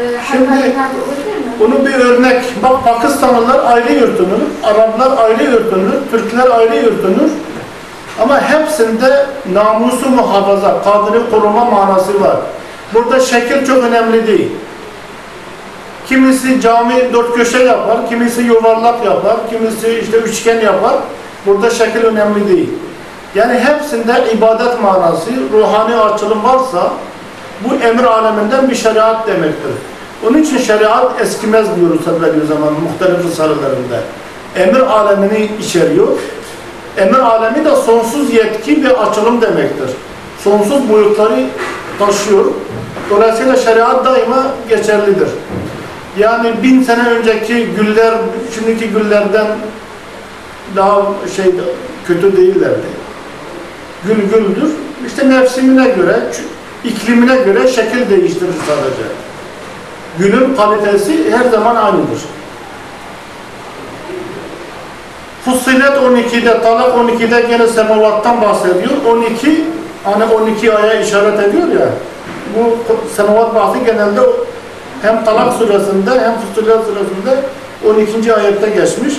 e, 0.00 0.02
Şimdi- 0.30 0.44
olabilir 0.44 1.36
mi? 1.46 1.52
Bunu 1.60 1.86
bir 1.86 1.94
örnek, 1.94 2.42
bak 2.62 2.84
Pakistanlılar 2.84 3.64
ayrı 3.72 3.92
yurtunur, 3.92 4.40
Araplar 4.64 5.24
ayrı 5.24 5.44
yurtunur, 5.44 5.92
Türkler 6.10 6.50
ayrı 6.50 6.76
yurtunur. 6.76 7.30
Ama 8.22 8.40
hepsinde 8.40 9.26
namusu 9.52 10.10
muhafaza, 10.10 10.82
kadını 10.82 11.30
koruma 11.30 11.64
manası 11.64 12.20
var. 12.20 12.36
Burada 12.94 13.20
şekil 13.20 13.66
çok 13.66 13.84
önemli 13.84 14.26
değil. 14.26 14.48
Kimisi 16.06 16.60
cami 16.60 16.94
dört 17.12 17.34
köşe 17.34 17.58
yapar, 17.58 18.08
kimisi 18.08 18.42
yuvarlak 18.42 19.04
yapar, 19.04 19.36
kimisi 19.50 20.00
işte 20.02 20.16
üçgen 20.16 20.60
yapar. 20.60 20.94
Burada 21.46 21.70
şekil 21.70 22.04
önemli 22.04 22.48
değil. 22.48 22.70
Yani 23.34 23.58
hepsinde 23.58 24.32
ibadet 24.34 24.82
manası, 24.82 25.30
ruhani 25.52 25.96
açılım 25.96 26.44
varsa 26.44 26.92
bu 27.64 27.74
emir 27.74 28.04
aleminden 28.04 28.70
bir 28.70 28.74
şeriat 28.74 29.26
demektir. 29.26 29.72
Onun 30.28 30.42
için 30.42 30.58
şeriat 30.58 31.20
eskimez 31.20 31.76
diyoruz 31.76 32.00
zaman 32.48 32.72
muhtelif 32.72 33.26
risalelerinde. 33.26 34.00
Emir 34.56 34.80
alemini 34.80 35.50
içeriyor. 35.60 36.08
Emir 36.96 37.18
alemi 37.18 37.64
de 37.64 37.76
sonsuz 37.76 38.34
yetki 38.34 38.84
ve 38.84 38.96
açılım 38.96 39.40
demektir. 39.40 39.90
Sonsuz 40.44 40.88
boyutları 40.88 41.44
taşıyor. 41.98 42.44
Dolayısıyla 43.10 43.56
şeriat 43.56 44.04
daima 44.04 44.46
geçerlidir. 44.68 45.28
Yani 46.18 46.52
bin 46.62 46.82
sene 46.82 47.08
önceki 47.08 47.66
güller, 47.66 48.14
şimdiki 48.54 48.88
güllerden 48.88 49.46
daha 50.76 51.02
şey 51.36 51.44
kötü 52.06 52.36
değillerdi. 52.36 53.01
Gül 54.06 54.16
güldür. 54.16 54.70
İşte 55.06 55.22
mevsimine 55.22 55.88
göre, 55.88 56.20
iklimine 56.84 57.36
göre 57.36 57.68
şekil 57.68 58.10
değiştirir 58.10 58.54
sadece. 58.66 59.02
Gülün 60.18 60.54
kalitesi 60.54 61.32
her 61.36 61.50
zaman 61.50 61.76
aynıdır. 61.76 62.20
Fussilet 65.44 65.92
12'de, 65.92 66.62
Talak 66.62 66.94
12'de 66.94 67.40
gene 67.40 67.66
semavattan 67.66 68.42
bahsediyor. 68.42 68.90
12, 69.08 69.64
hani 70.04 70.24
12 70.24 70.72
aya 70.72 71.00
işaret 71.00 71.40
ediyor 71.40 71.68
ya. 71.68 71.88
Bu 72.56 72.76
semavat 73.16 73.54
bahsi 73.54 73.84
genelde 73.84 74.20
hem 75.02 75.24
Talak 75.24 75.52
suresinde 75.52 76.10
hem 76.10 76.34
Fussilet 76.40 76.78
suresinde 76.84 77.42
12. 78.18 78.34
ayette 78.34 78.70
geçmiş. 78.70 79.14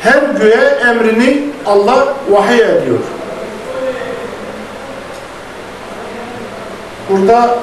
Her 0.00 0.22
göğe 0.40 0.78
emrini 0.88 1.42
Allah 1.66 2.14
vahiy 2.30 2.60
ediyor. 2.60 2.98
Burada 7.12 7.58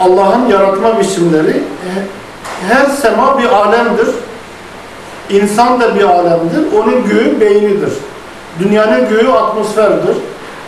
Allah'ın 0.00 0.48
yaratma 0.48 1.00
biçimleri 1.00 1.62
her 2.68 2.86
sema 2.86 3.38
bir 3.38 3.44
alemdir. 3.44 4.08
İnsan 5.30 5.80
da 5.80 5.94
bir 5.94 6.02
alemdir. 6.02 6.78
Onun 6.78 7.08
göğü 7.08 7.40
beynidir. 7.40 7.92
Dünyanın 8.58 9.08
göğü 9.08 9.28
atmosferdir. 9.28 10.16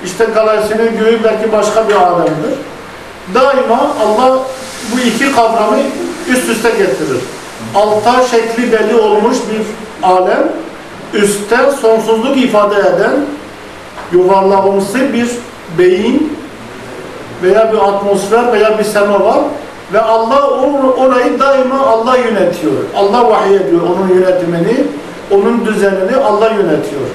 İşte 0.05 0.25
galaksinin 0.25 0.99
göğü 0.99 1.25
belki 1.25 1.53
başka 1.53 1.89
bir 1.89 1.95
alemdir. 1.95 2.59
Daima 3.35 3.91
Allah 4.05 4.39
bu 4.93 5.01
iki 5.01 5.33
kavramı 5.33 5.77
üst 6.29 6.49
üste 6.49 6.71
getirir. 6.71 7.23
Alta 7.75 8.23
şekli 8.31 8.73
belli 8.73 8.97
olmuş 8.97 9.37
bir 9.51 9.63
alem, 10.07 10.49
üstte 11.15 11.57
sonsuzluk 11.81 12.37
ifade 12.37 12.75
eden 12.75 13.15
yuvarlağımsı 14.13 15.13
bir 15.13 15.29
beyin 15.79 16.36
veya 17.43 17.73
bir 17.73 17.79
atmosfer 17.79 18.53
veya 18.53 18.79
bir 18.79 18.85
sema 18.85 19.25
var 19.25 19.39
ve 19.93 20.01
Allah 20.01 20.51
orayı 20.99 21.41
daima 21.41 21.87
Allah 21.87 22.17
yönetiyor. 22.17 22.73
Allah 22.97 23.31
vahiy 23.31 23.57
ediyor 23.57 23.81
onun 23.83 24.09
yönetimini, 24.09 24.87
onun 25.31 25.67
düzenini 25.67 26.17
Allah 26.17 26.49
yönetiyor. 26.51 27.07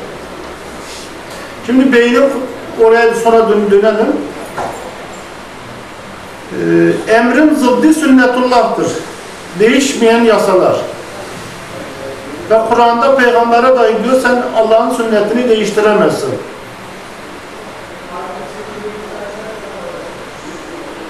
Şimdi 1.66 1.94
beyni 1.94 2.20
oraya 2.84 3.16
sonra 3.16 3.50
dön 3.50 3.72
dönelim. 3.72 4.16
Ee, 6.52 7.14
emrin 7.14 7.56
zıddi 7.56 7.94
sünnetullah'tır. 7.94 8.88
Değişmeyen 9.60 10.24
yasalar. 10.24 10.76
Ve 12.50 12.60
Kur'an'da 12.70 13.16
peygambere 13.16 13.76
dahi 13.76 14.04
diyor 14.04 14.22
sen 14.22 14.44
Allah'ın 14.58 14.94
sünnetini 14.94 15.50
değiştiremezsin. 15.50 16.30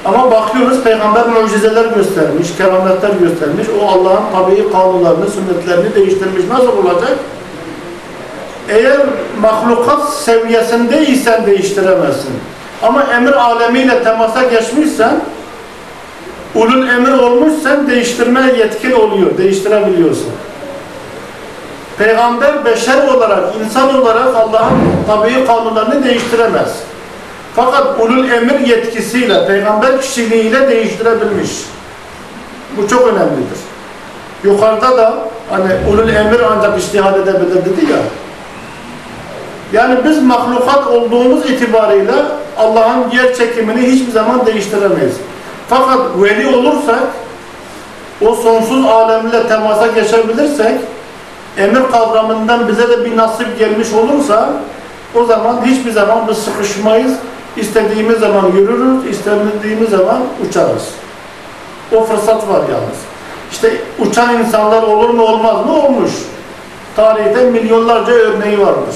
Ama 0.06 0.32
bakıyoruz 0.32 0.84
peygamber 0.84 1.28
mucizeler 1.28 1.86
göstermiş, 1.86 2.48
kerametler 2.58 3.10
göstermiş. 3.10 3.68
O 3.82 3.88
Allah'ın 3.88 4.24
tabii 4.34 4.72
kanunlarını, 4.72 5.30
sünnetlerini 5.30 5.96
değiştirmiş. 5.96 6.42
Nasıl 6.50 6.78
olacak? 6.78 7.18
Eğer 8.70 9.00
mahlukat 9.42 10.14
seviyesindeysen 10.14 11.46
değiştiremezsin. 11.46 12.32
Ama 12.84 13.04
emir 13.04 13.34
alemiyle 13.34 14.04
temasa 14.04 14.44
geçmişsen, 14.44 15.22
ulul 16.56 16.88
emir 16.88 17.12
olmuşsan 17.12 17.90
değiştirme 17.90 18.42
yetkin 18.58 18.92
oluyor, 18.92 19.38
değiştirebiliyorsun. 19.38 20.32
Peygamber 21.98 22.66
beşer 22.66 23.08
olarak, 23.08 23.44
insan 23.66 23.96
olarak 24.02 24.36
Allah'ın 24.36 24.80
tabii 25.08 25.46
kanunlarını 25.46 26.04
değiştiremez. 26.04 26.90
Fakat 27.56 28.00
ulul 28.00 28.30
emir 28.30 28.60
yetkisiyle, 28.60 29.48
peygamber 29.48 30.02
kişiliğiyle 30.02 30.70
değiştirebilmiş. 30.70 31.52
Bu 32.78 32.88
çok 32.88 33.08
önemlidir. 33.08 33.60
Yukarıda 34.44 34.98
da 34.98 35.18
hani 35.50 35.70
ulul 35.92 36.10
emir 36.10 36.40
ancak 36.52 36.80
iştihad 36.80 37.20
edebilir 37.20 37.66
dedi 37.66 37.92
ya. 37.92 37.98
Yani 39.74 40.00
biz 40.06 40.24
mahlukat 40.24 40.88
olduğumuz 40.88 41.50
itibariyle 41.50 42.14
Allah'ın 42.58 43.10
yer 43.12 43.36
çekimini 43.36 43.82
hiçbir 43.82 44.12
zaman 44.12 44.46
değiştiremeyiz. 44.46 45.16
Fakat 45.70 46.00
veli 46.22 46.56
olursak, 46.56 47.04
o 48.22 48.36
sonsuz 48.36 48.86
alemle 48.86 49.48
temasa 49.48 49.88
geçebilirsek, 49.88 50.76
emir 51.58 51.92
kavramından 51.92 52.68
bize 52.68 52.90
de 52.90 53.06
bir 53.06 53.18
nasip 53.18 53.60
gelmiş 53.60 53.88
olursa, 53.94 54.50
o 55.16 55.26
zaman 55.26 55.62
hiçbir 55.66 55.92
zaman 55.92 56.28
biz 56.28 56.38
sıkışmayız, 56.38 57.14
İstediğimiz 57.58 58.20
zaman 58.20 58.52
yürürüz, 58.56 59.06
istemediğimiz 59.06 59.90
zaman 59.90 60.22
uçarız. 60.48 60.90
O 61.96 62.04
fırsat 62.04 62.50
var 62.50 62.60
yalnız. 62.60 63.00
İşte 63.52 63.72
uçan 64.00 64.40
insanlar 64.40 64.84
olur 64.84 65.10
mu 65.10 65.24
olmaz 65.24 65.66
mı? 65.66 65.74
Olmuş. 65.74 66.12
Tarihte 66.96 67.50
milyonlarca 67.50 68.14
örneği 68.14 68.60
vardır. 68.60 68.96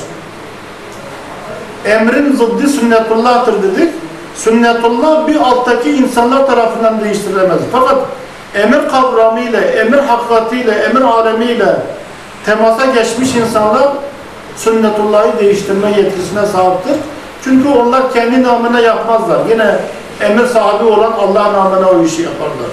Emrin 1.85 2.35
zıddı 2.35 2.67
sünnetullah'tır 2.67 3.63
dedik. 3.63 3.93
Sünnetullah 4.35 5.27
bir 5.27 5.35
alttaki 5.35 5.91
insanlar 5.91 6.47
tarafından 6.47 7.03
değiştirilemez. 7.03 7.59
Fakat 7.71 7.97
emir 8.55 8.89
kavramıyla, 8.89 9.61
emir 9.61 9.97
hakikatiyle, 9.97 10.71
emir 10.71 11.01
alemiyle 11.01 11.75
temasa 12.45 12.85
geçmiş 12.85 13.35
insanlar 13.35 13.87
sünnetullah'ı 14.55 15.39
değiştirme 15.39 15.89
yetkisine 15.89 16.45
sahiptir. 16.45 16.95
Çünkü 17.45 17.67
onlar 17.69 18.13
kendi 18.13 18.43
namına 18.43 18.79
yapmazlar. 18.79 19.39
Yine 19.49 19.75
emir 20.21 20.45
sahibi 20.45 20.83
olan 20.83 21.11
Allah 21.11 21.53
namına 21.53 21.89
o 21.89 22.03
işi 22.03 22.21
yaparlar. 22.21 22.71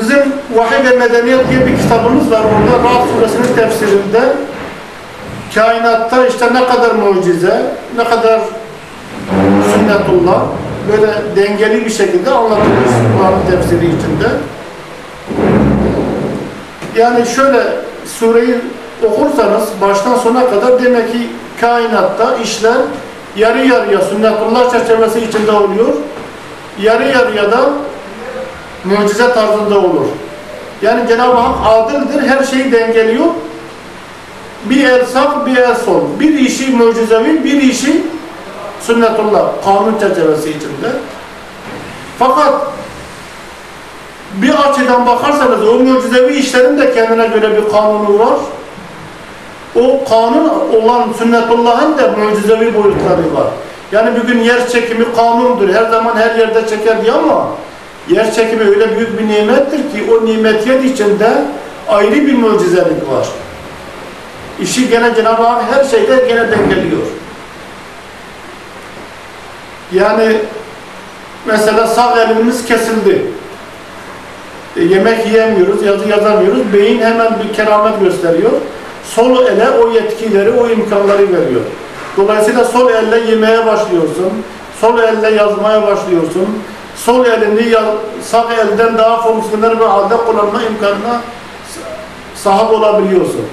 Bizim 0.00 0.18
Vahiy 0.54 0.90
ve 0.90 0.96
Medeniyet 0.96 1.50
diye 1.50 1.66
bir 1.66 1.82
kitabımız 1.82 2.30
var. 2.30 2.40
Orada 2.40 2.88
Rahat 2.88 3.08
Suresinin 3.08 3.56
tefsirinde 3.56 4.20
kainatta 5.54 6.26
işte 6.26 6.54
ne 6.54 6.66
kadar 6.66 6.94
mucize, 6.94 7.62
ne 7.96 8.04
kadar 8.04 8.40
sünnetullah 9.74 10.42
böyle 10.92 11.12
dengeli 11.36 11.84
bir 11.84 11.90
şekilde 11.90 12.30
anlatılmış 12.30 12.90
Kur'an'ın 13.18 13.50
tefsiri 13.50 13.86
içinde. 13.86 14.28
Yani 16.96 17.26
şöyle 17.26 17.62
sureyi 18.18 18.56
okursanız 19.04 19.68
baştan 19.80 20.14
sona 20.14 20.50
kadar 20.50 20.82
demek 20.82 21.12
ki 21.12 21.28
kainatta 21.60 22.36
işler 22.36 22.76
yarı 23.36 23.66
yarıya 23.66 24.00
sünnetullah 24.00 24.70
çerçevesi 24.70 25.20
içinde 25.20 25.52
oluyor. 25.52 25.88
Yarı 26.80 27.08
yarıya 27.08 27.52
da 27.52 27.70
mucize 28.84 29.32
tarzında 29.32 29.78
olur. 29.78 30.06
Yani 30.82 31.08
Cenab-ı 31.08 31.36
Hak 31.36 31.56
adildir, 31.66 32.28
her 32.28 32.44
şeyi 32.44 32.72
dengeliyor. 32.72 33.26
Bir 34.64 34.84
el 34.84 35.06
sağ, 35.06 35.46
bir 35.46 35.56
el 35.56 35.74
sol. 35.74 36.00
Bir 36.20 36.38
işi 36.38 36.70
mucizevi, 36.70 37.44
bir 37.44 37.62
işi 37.62 38.02
sünnetullah, 38.80 39.42
kanun 39.64 39.98
çerçevesi 40.00 40.50
içinde. 40.50 40.92
Fakat 42.18 42.54
bir 44.34 44.54
açıdan 44.68 45.06
bakarsanız 45.06 45.68
o 45.68 45.74
mucizevi 45.74 46.34
işlerin 46.34 46.78
de 46.78 46.94
kendine 46.94 47.26
göre 47.26 47.56
bir 47.56 47.70
kanunu 47.70 48.18
var. 48.18 48.38
O 49.76 50.04
kanun 50.08 50.50
olan 50.82 51.12
sünnetullah'ın 51.18 51.98
da 51.98 52.08
mucizevi 52.08 52.74
boyutları 52.74 53.34
var. 53.34 53.48
Yani 53.92 54.20
bugün 54.22 54.38
yer 54.38 54.68
çekimi 54.68 55.14
kanundur. 55.16 55.68
Her 55.68 55.90
zaman 55.90 56.16
her 56.16 56.34
yerde 56.34 56.68
çeker 56.68 57.02
diye 57.02 57.12
ama 57.12 57.48
yer 58.08 58.34
çekimi 58.34 58.62
öyle 58.64 58.96
büyük 58.96 59.20
bir 59.20 59.28
nimettir 59.28 59.78
ki 59.78 60.12
o 60.12 60.26
nimetiyet 60.26 60.84
içinde 60.84 61.30
ayrı 61.88 62.14
bir 62.14 62.38
mucizelik 62.38 63.10
var. 63.10 63.28
İşi 64.60 64.88
gene 64.88 65.14
Cenab-ı 65.14 65.42
Hak 65.42 65.62
her 65.72 65.84
şeyde 65.84 66.24
gene 66.28 66.50
dengeliyor. 66.50 67.02
Yani 69.92 70.36
mesela 71.46 71.86
sağ 71.86 72.22
elimiz 72.22 72.64
kesildi. 72.64 73.26
E, 74.76 74.84
yemek 74.84 75.26
yiyemiyoruz, 75.26 75.82
yazı 75.82 76.08
yazamıyoruz. 76.08 76.72
Beyin 76.72 77.00
hemen 77.00 77.32
bir 77.44 77.54
keramet 77.54 78.00
gösteriyor. 78.00 78.52
Sol 79.14 79.46
ele 79.46 79.70
o 79.70 79.90
yetkileri, 79.90 80.50
o 80.50 80.68
imkanları 80.68 81.22
veriyor. 81.22 81.60
Dolayısıyla 82.16 82.64
sol 82.64 82.90
elle 82.90 83.30
yemeye 83.30 83.66
başlıyorsun. 83.66 84.32
Sol 84.80 84.98
elle 84.98 85.30
yazmaya 85.30 85.82
başlıyorsun. 85.82 86.48
Sol 86.96 87.26
elini 87.26 87.74
sağ 88.22 88.48
elden 88.52 88.98
daha 88.98 89.22
fonksiyonel 89.22 89.80
bir 89.80 89.84
halde 89.84 90.16
kullanma 90.16 90.62
imkanına 90.62 91.20
sahip 92.34 92.70
olabiliyorsun. 92.70 93.46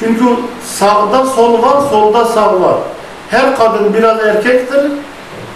Çünkü 0.00 0.24
sağda 0.64 1.26
sol 1.26 1.62
var, 1.62 1.80
solda 1.90 2.24
sağ 2.24 2.60
var. 2.60 2.76
Her 3.30 3.56
kadın 3.56 3.94
biraz 3.94 4.20
erkektir, 4.20 4.82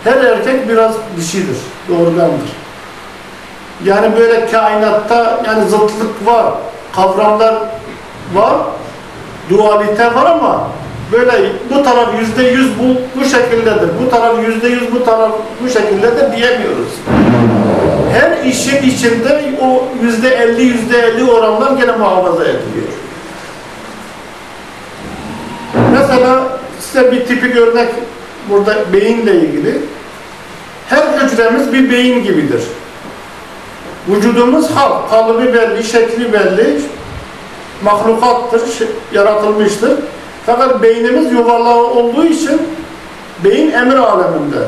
her 0.04 0.16
erkek 0.16 0.68
biraz 0.68 0.92
dişidir, 1.16 1.56
doğrudandır. 1.88 2.50
Yani 3.84 4.16
böyle 4.16 4.46
kainatta 4.46 5.42
yani 5.46 5.68
zıtlık 5.68 6.26
var, 6.26 6.46
kavramlar 6.96 7.54
var, 8.34 8.54
dualite 9.50 10.14
var 10.14 10.26
ama 10.26 10.68
böyle 11.12 11.32
bu 11.70 11.82
taraf 11.82 12.08
yüzde 12.20 12.42
yüz 12.42 12.68
bu, 12.78 13.20
bu 13.20 13.24
şekildedir, 13.24 13.88
bu 14.04 14.10
taraf 14.10 14.34
yüzde 14.46 14.68
yüz 14.68 14.92
bu 14.92 15.04
taraf 15.04 15.32
bu 15.64 15.68
şekildedir 15.68 16.36
diyemiyoruz. 16.36 16.92
Her 18.12 18.44
işin 18.44 18.82
içinde 18.82 19.54
o 19.62 19.84
yüzde 20.02 20.28
elli, 20.28 20.62
yüzde 20.62 20.98
elli 20.98 21.30
oranlar 21.30 21.72
gene 21.72 21.92
muhafaza 21.92 22.44
ediliyor. 22.44 22.88
Mesela 25.92 26.58
size 26.80 27.12
bir 27.12 27.26
tipik 27.26 27.56
örnek 27.56 27.88
burada 28.50 28.92
beyinle 28.92 29.34
ilgili. 29.34 29.78
Her 30.88 31.02
hücremiz 31.02 31.72
bir 31.72 31.90
beyin 31.90 32.24
gibidir. 32.24 32.62
Vücudumuz 34.08 34.70
halk, 34.70 35.10
kalıbı 35.10 35.54
belli, 35.54 35.84
şekli 35.84 36.32
belli, 36.32 36.80
mahlukattır, 37.84 38.62
yaratılmıştır. 39.12 39.92
Fakat 40.46 40.82
beynimiz 40.82 41.32
yuvarlak 41.32 41.96
olduğu 41.96 42.24
için 42.24 42.62
beyin 43.44 43.70
emir 43.70 43.96
aleminde. 43.96 44.58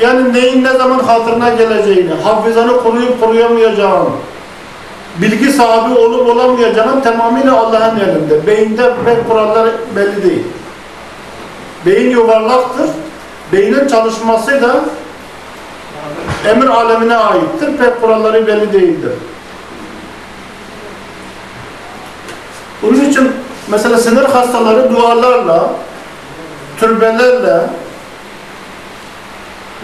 Yani 0.00 0.32
neyin 0.32 0.64
ne 0.64 0.72
zaman 0.72 0.98
hatırına 0.98 1.48
geleceğini, 1.48 2.14
hafızanı 2.14 2.82
koruyup 2.82 3.20
koruyamayacağını, 3.20 4.08
bilgi 5.16 5.52
sahibi 5.52 5.98
olup 5.98 6.28
olamayacağını 6.28 7.02
tamamıyla 7.02 7.56
Allah'ın 7.56 8.00
elinde. 8.00 8.46
Beyinde 8.46 8.92
pek 9.04 9.28
kurallar 9.28 9.68
belli 9.96 10.22
değil. 10.22 10.44
Beyin 11.86 12.10
yuvarlaktır. 12.10 12.90
Beynin 13.52 13.88
çalışması 13.88 14.62
da 14.62 14.80
emir 16.48 16.66
alemine 16.66 17.16
aittir. 17.16 17.76
Pek 17.78 18.00
kuralları 18.00 18.46
belli 18.46 18.72
değildir. 18.72 19.12
Bunun 22.82 23.04
için 23.04 23.32
mesela 23.68 23.98
sinir 23.98 24.24
hastaları 24.24 24.94
dualarla, 24.94 25.70
türbelerle, 26.80 27.60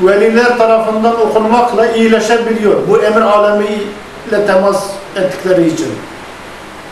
veliler 0.00 0.58
tarafından 0.58 1.20
okunmakla 1.20 1.86
iyileşebiliyor. 1.86 2.74
Bu 2.88 2.98
emir 2.98 3.20
alemiyle 3.20 4.46
temas 4.46 4.84
ettikleri 5.16 5.68
için. 5.68 5.88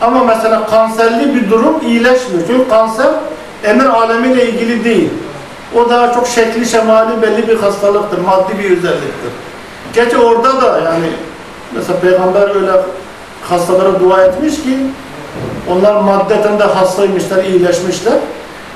Ama 0.01 0.23
mesela 0.23 0.67
kanserli 0.67 1.35
bir 1.35 1.49
durum 1.49 1.81
iyileşmiyor. 1.85 2.47
Çünkü 2.47 2.69
kanser 2.69 3.09
emir 3.63 3.85
alemiyle 3.85 4.49
ilgili 4.49 4.83
değil. 4.83 5.09
O 5.75 5.89
daha 5.89 6.13
çok 6.13 6.27
şekli 6.27 6.65
şemali 6.65 7.21
belli 7.21 7.47
bir 7.47 7.59
hastalıktır, 7.59 8.17
maddi 8.17 8.59
bir 8.59 8.77
özelliktir. 8.77 9.31
Gerçi 9.93 10.17
orada 10.17 10.61
da 10.61 10.79
yani 10.79 11.09
mesela 11.75 11.99
peygamber 11.99 12.55
öyle 12.55 12.71
hastalara 13.49 13.99
dua 13.99 14.23
etmiş 14.23 14.55
ki 14.55 14.77
onlar 15.71 16.01
maddeten 16.01 16.59
de 16.59 16.63
hastaymışlar, 16.63 17.43
iyileşmişler. 17.43 18.13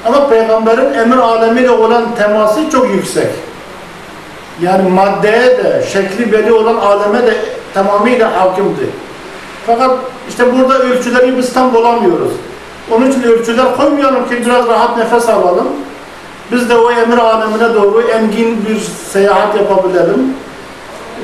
Ama 0.06 0.30
peygamberin 0.30 0.93
emir 0.93 1.17
alemiyle 1.17 1.71
olan 1.71 2.15
teması 2.15 2.69
çok 2.71 2.89
yüksek. 2.89 3.28
Yani 4.62 4.89
maddeye 4.89 5.58
de, 5.58 5.84
şekli 5.93 6.32
belli 6.32 6.54
olan 6.54 6.76
aleme 6.76 7.28
de 7.28 7.36
tamamıyla 7.74 8.41
hakimdi. 8.41 8.89
Fakat 9.65 9.91
işte 10.30 10.54
burada 10.54 10.80
ölçüleri 10.80 11.38
biz 11.38 11.54
tam 11.54 11.74
bulamıyoruz. 11.74 12.32
Onun 12.91 13.12
için 13.12 13.24
ölçüler 13.24 13.78
koymayalım 13.78 14.30
ki 14.30 14.45
biraz 14.45 14.67
rahat 14.67 14.97
nefes 14.97 15.30
alalım. 15.30 15.67
Biz 16.52 16.69
de 16.69 16.78
o 16.78 16.91
emir 16.91 17.17
alemine 17.17 17.74
doğru 17.74 18.02
engin 18.02 18.65
bir 18.69 18.80
seyahat 19.12 19.56
yapabilelim. 19.56 20.34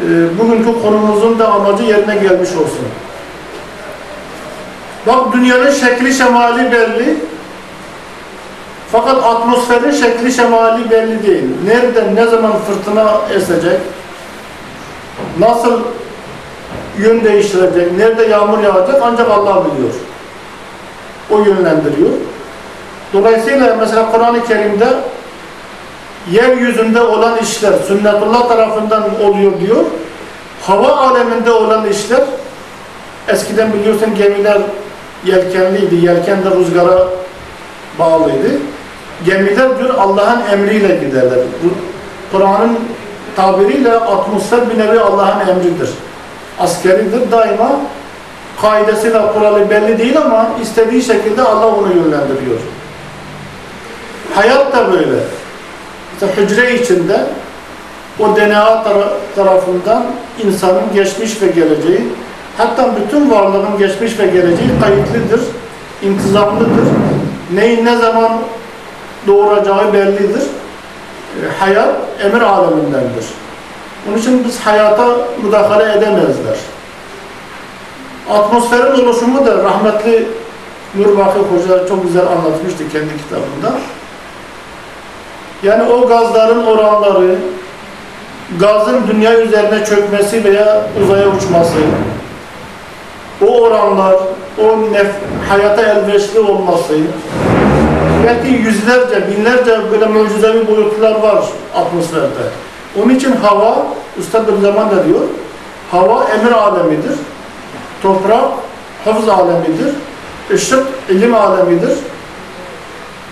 E, 0.04 0.40
bugünkü 0.40 0.82
konumuzun 0.82 1.40
da 1.40 1.52
amacı 1.52 1.84
yerine 1.84 2.16
gelmiş 2.16 2.50
olsun. 2.50 2.88
Bak 5.08 5.34
dünyanın 5.34 5.72
şekli 5.72 6.14
şemali 6.14 6.72
belli. 6.72 7.18
Fakat 8.92 9.24
atmosferin 9.24 9.92
şekli 9.92 10.32
şemali 10.32 10.90
belli 10.90 11.28
değil. 11.28 11.44
Nereden, 11.66 12.16
ne 12.16 12.26
zaman 12.26 12.54
fırtına 12.60 13.22
esecek? 13.36 13.80
Nasıl 15.40 15.82
yön 16.98 17.24
değiştirecek? 17.24 17.98
Nerede 17.98 18.26
yağmur 18.26 18.60
yağacak? 18.60 19.02
Ancak 19.04 19.30
Allah 19.32 19.66
biliyor. 19.66 19.94
O 21.32 21.38
yönlendiriyor. 21.38 22.10
Dolayısıyla 23.14 23.76
mesela 23.80 24.12
Kur'an-ı 24.12 24.46
Kerim'de 24.46 24.88
yeryüzünde 26.32 27.02
olan 27.02 27.38
işler 27.38 27.74
sünnetullah 27.88 28.48
tarafından 28.48 29.04
oluyor 29.24 29.60
diyor. 29.60 29.86
Hava 30.62 30.88
aleminde 30.88 31.52
olan 31.52 31.90
işler 31.90 32.22
eskiden 33.28 33.74
biliyorsun 33.74 34.16
gemiler 34.16 34.58
yelkenliydi. 35.26 36.06
Yelken 36.06 36.44
de 36.44 36.52
rüzgara 36.52 37.08
bağlıydı. 38.00 38.50
Gemiler 39.26 39.80
diyor 39.80 39.96
Allah'ın 39.98 40.42
emriyle 40.52 40.96
giderler. 40.96 41.40
Kur'an'ın 42.32 42.80
tabiriyle 43.36 43.94
atmosfer 43.94 44.60
bir 44.70 44.80
nevi 44.80 45.00
Allah'ın 45.00 45.40
emridir. 45.40 45.90
Askeridir. 46.60 47.32
Daima 47.32 47.80
kaidesiyle 48.62 49.22
kuralı 49.34 49.70
belli 49.70 49.98
değil 49.98 50.18
ama 50.22 50.50
istediği 50.62 51.02
şekilde 51.02 51.42
Allah 51.42 51.68
onu 51.68 51.88
yönlendiriyor. 51.88 52.60
Hayat 54.36 54.74
da 54.74 54.92
böyle. 54.92 55.18
İşte 56.14 56.42
hücre 56.42 56.76
içinde 56.76 57.26
o 58.20 58.36
DNA 58.36 58.84
tarafından 59.36 60.06
insanın 60.46 60.94
geçmiş 60.94 61.42
ve 61.42 61.48
geleceği, 61.48 62.08
hatta 62.58 62.96
bütün 62.96 63.32
varlığın 63.32 63.78
geçmiş 63.78 64.20
ve 64.20 64.26
geleceği 64.26 64.70
kayıtlıdır, 64.82 65.42
intizamlıdır. 66.02 66.88
Neyin 67.54 67.86
ne 67.86 67.98
zaman 67.98 68.32
doğuracağı 69.28 69.94
bellidir. 69.94 70.42
E, 70.42 71.60
hayat 71.60 71.96
emir 72.24 72.42
alemindendir. 72.42 73.26
Onun 74.10 74.18
için 74.18 74.44
biz 74.46 74.60
hayata 74.60 75.08
müdahale 75.44 75.98
edemezler. 75.98 76.58
Atmosferin 78.30 79.06
oluşumu 79.06 79.46
da 79.46 79.64
rahmetli 79.64 80.28
Nur 80.96 81.18
Vakıf 81.18 81.46
Hoca 81.52 81.88
çok 81.88 82.04
güzel 82.04 82.28
anlatmıştı 82.28 82.90
kendi 82.92 83.18
kitabında. 83.18 83.80
Yani 85.64 85.92
o 85.92 86.08
gazların 86.08 86.66
oranları, 86.66 87.36
gazın 88.60 89.08
dünya 89.08 89.40
üzerine 89.40 89.86
çökmesi 89.86 90.44
veya 90.44 90.84
uzaya 91.04 91.28
uçması, 91.28 91.78
o 93.42 93.62
oranlar, 93.62 94.16
o 94.62 94.94
nef 94.94 95.08
hayata 95.50 95.82
elverişli 95.82 96.40
olması, 96.40 96.94
belki 98.26 98.48
yüzlerce, 98.48 99.28
binlerce 99.28 99.92
böyle 99.92 100.06
mucizevi 100.06 100.68
boyutlar 100.68 101.22
var 101.22 101.46
atmosferde. 101.76 102.44
Onun 103.02 103.10
için 103.10 103.36
hava, 103.36 103.88
Üstad 104.20 104.48
bir 104.48 104.62
zaman 104.62 104.92
da 104.92 105.08
diyor, 105.08 105.22
hava 105.92 106.24
emir 106.24 106.52
alemidir, 106.52 107.16
toprak 108.04 108.52
hafız 109.06 109.30
alemidir, 109.30 109.94
ışık 110.54 110.88
ilim 111.10 111.36
alemidir, 111.36 111.98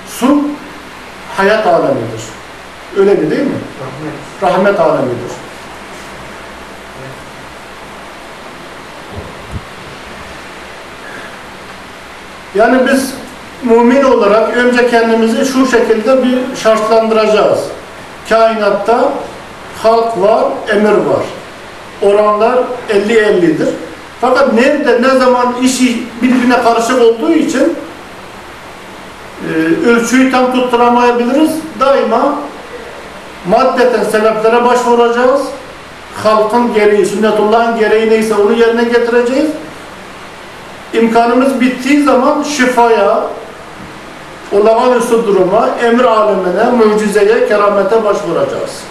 su 0.08 0.42
hayat 1.38 1.68
alemidir. 1.68 2.22
Öyle 2.98 3.14
mi 3.14 3.32
değil 3.32 3.42
mi? 3.42 3.60
Rahmet. 4.42 4.54
Rahmet 4.54 4.80
alemidir. 4.80 5.45
Yani 12.56 12.78
biz 12.92 13.14
mümin 13.64 14.04
olarak 14.04 14.58
önce 14.58 14.90
kendimizi 14.90 15.46
şu 15.46 15.68
şekilde 15.68 16.24
bir 16.24 16.56
şartlandıracağız. 16.64 17.60
Kainatta 18.30 19.14
halk 19.84 20.22
var, 20.22 20.46
emir 20.70 20.92
var. 20.92 21.26
Oranlar 22.02 22.60
50-50'dir. 22.90 23.70
Fakat 24.22 24.54
nerede, 24.54 25.02
ne 25.02 25.20
zaman 25.20 25.56
işi 25.62 26.04
birbirine 26.22 26.64
karışık 26.64 27.02
olduğu 27.02 27.32
için 27.32 27.74
e, 29.50 29.90
ölçüyü 29.90 30.32
tam 30.32 30.54
tutturamayabiliriz. 30.54 31.52
Daima 31.80 32.36
maddeten 33.50 34.04
sebeplere 34.04 34.66
başvuracağız. 34.66 35.42
Halkın 36.24 36.74
gereği, 36.74 37.06
sünnetullahın 37.06 37.80
gereği 37.80 38.10
neyse 38.10 38.36
onu 38.36 38.54
yerine 38.54 38.84
getireceğiz. 38.84 39.50
İmkanımız 40.96 41.62
bittiği 41.62 42.04
zaman 42.04 42.44
şifaya, 42.44 43.24
olağanüstü 44.52 45.28
duruma, 45.28 45.70
emir 45.84 46.04
alemine, 46.04 46.86
mucizeye, 46.86 47.48
keramete 47.48 48.04
başvuracağız. 48.04 48.82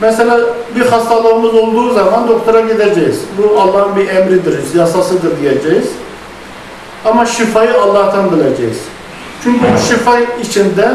Mesela 0.00 0.40
bir 0.76 0.86
hastalığımız 0.86 1.54
olduğu 1.54 1.94
zaman 1.94 2.28
doktora 2.28 2.60
gideceğiz. 2.60 3.20
Bu 3.38 3.60
Allah'ın 3.60 3.96
bir 3.96 4.08
emridir, 4.08 4.74
yasasıdır 4.74 5.40
diyeceğiz. 5.40 5.88
Ama 7.04 7.26
şifayı 7.26 7.80
Allah'tan 7.80 8.32
bileceğiz. 8.32 8.78
Çünkü 9.44 9.60
bu 9.60 9.88
şifa 9.88 10.18
içinde 10.42 10.88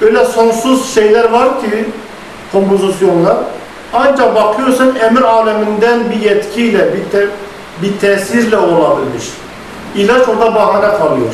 öyle 0.00 0.24
sonsuz 0.24 0.94
şeyler 0.94 1.30
var 1.30 1.60
ki, 1.60 1.84
kompozisyonlar. 2.52 3.36
Ancak 3.92 4.34
bakıyorsun 4.34 4.94
emir 4.94 5.22
aleminden 5.22 6.00
bir 6.10 6.28
yetkiyle, 6.30 6.88
bir, 6.94 7.28
bir 7.82 7.98
tesirle 7.98 8.56
olabilmiş. 8.56 9.24
İlaç 9.94 10.28
orada 10.28 10.54
bahane 10.54 10.98
kalıyor. 10.98 11.32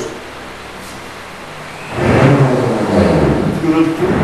Gürültü. 3.63 4.16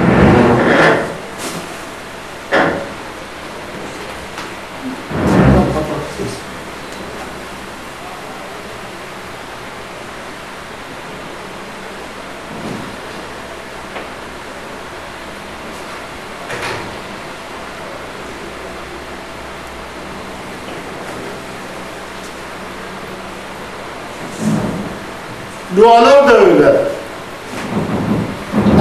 Dualar 25.83 26.29
da 26.29 26.38
öyle. 26.38 26.73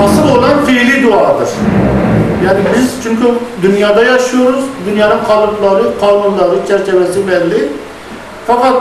Asıl 0.03 0.37
olan 0.37 0.65
fiili 0.65 1.03
duadır. 1.03 1.49
Yani 2.45 2.59
biz 2.75 3.03
çünkü 3.03 3.23
dünyada 3.61 4.03
yaşıyoruz. 4.03 4.63
Dünyanın 4.85 5.23
kalıpları, 5.27 5.99
kanunları, 5.99 6.67
çerçevesi 6.67 7.27
belli. 7.27 7.69
Fakat 8.47 8.73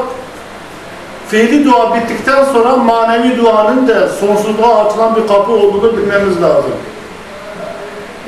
fiili 1.28 1.64
dua 1.64 1.94
bittikten 1.94 2.44
sonra 2.44 2.76
manevi 2.76 3.36
duanın 3.36 3.88
da 3.88 4.08
sonsuzluğa 4.08 4.84
açılan 4.84 5.16
bir 5.16 5.26
kapı 5.28 5.52
olduğunu 5.52 5.96
bilmemiz 5.96 6.42
lazım. 6.42 6.72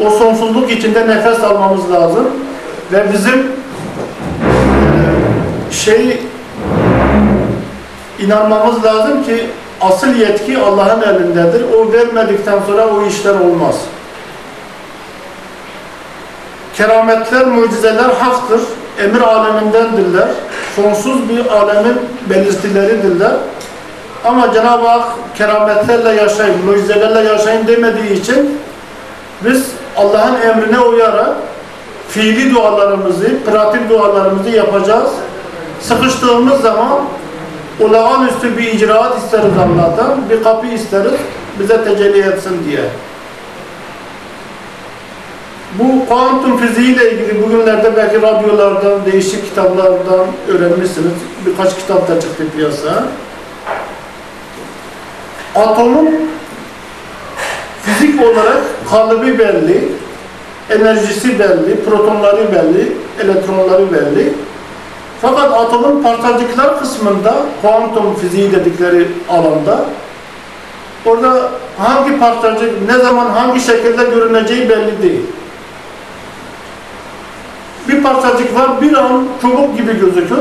O 0.00 0.10
sonsuzluk 0.10 0.70
içinde 0.70 1.08
nefes 1.08 1.40
almamız 1.40 1.90
lazım. 1.90 2.30
Ve 2.92 3.12
bizim 3.12 3.46
şey 5.70 6.20
inanmamız 8.18 8.84
lazım 8.84 9.24
ki 9.24 9.46
asıl 9.82 10.14
yetki 10.14 10.58
Allah'ın 10.58 11.02
elindedir. 11.02 11.64
O 11.78 11.92
vermedikten 11.92 12.58
sonra 12.66 12.88
o 12.88 13.06
işler 13.06 13.34
olmaz. 13.34 13.74
Kerametler, 16.74 17.46
mucizeler 17.46 18.10
haktır. 18.18 18.60
Emir 19.04 19.20
alemindendirler. 19.20 20.28
Sonsuz 20.76 21.28
bir 21.28 21.46
alemin 21.46 21.98
belirtileridirler. 22.30 23.32
Ama 24.24 24.54
Cenab-ı 24.54 24.88
Hak 24.88 25.04
kerametlerle 25.34 26.22
yaşayın, 26.22 26.64
mucizelerle 26.64 27.28
yaşayın 27.28 27.66
demediği 27.66 28.12
için 28.12 28.58
biz 29.44 29.66
Allah'ın 29.96 30.40
emrine 30.40 30.78
uyarak 30.78 31.30
fiili 32.08 32.54
dualarımızı, 32.54 33.44
pratik 33.50 33.90
dualarımızı 33.90 34.50
yapacağız. 34.50 35.10
Sıkıştığımız 35.80 36.60
zaman 36.60 37.00
olağanüstü 37.80 38.56
bir 38.56 38.72
icraat 38.72 39.18
isteriz 39.18 39.52
Allah'tan, 39.58 40.30
bir 40.30 40.42
kapı 40.42 40.66
isteriz, 40.66 41.20
bize 41.60 41.84
tecelli 41.84 42.20
etsin 42.20 42.64
diye. 42.68 42.80
Bu 45.78 46.06
kuantum 46.08 46.58
fiziğiyle 46.58 47.12
ilgili 47.12 47.42
bugünlerde 47.42 47.96
belki 47.96 48.22
radyolardan, 48.22 49.04
değişik 49.12 49.44
kitaplardan 49.44 50.26
öğrenmişsiniz. 50.48 51.12
Birkaç 51.46 51.76
kitap 51.76 52.08
da 52.08 52.20
çıktı 52.20 52.44
piyasaya. 52.56 53.04
Atomun 55.54 56.10
fizik 57.82 58.22
olarak 58.22 58.60
kalıbı 58.90 59.38
belli, 59.38 59.88
enerjisi 60.70 61.38
belli, 61.38 61.84
protonları 61.84 62.52
belli, 62.52 62.92
elektronları 63.24 63.92
belli. 63.92 64.32
Fakat 65.22 65.52
atomun 65.52 66.02
parçacıklar 66.02 66.78
kısmında, 66.78 67.34
kuantum 67.62 68.14
fiziği 68.14 68.52
dedikleri 68.52 69.08
alanda, 69.30 69.84
orada 71.06 71.50
hangi 71.78 72.18
parçacık, 72.18 72.88
ne 72.88 72.98
zaman, 72.98 73.30
hangi 73.30 73.60
şekilde 73.60 74.04
görüneceği 74.04 74.68
belli 74.68 75.02
değil. 75.02 75.20
Bir 77.88 78.02
parçacık 78.02 78.54
var, 78.54 78.82
bir 78.82 78.94
an 78.94 79.24
çubuk 79.40 79.76
gibi 79.76 80.00
gözükür. 80.00 80.38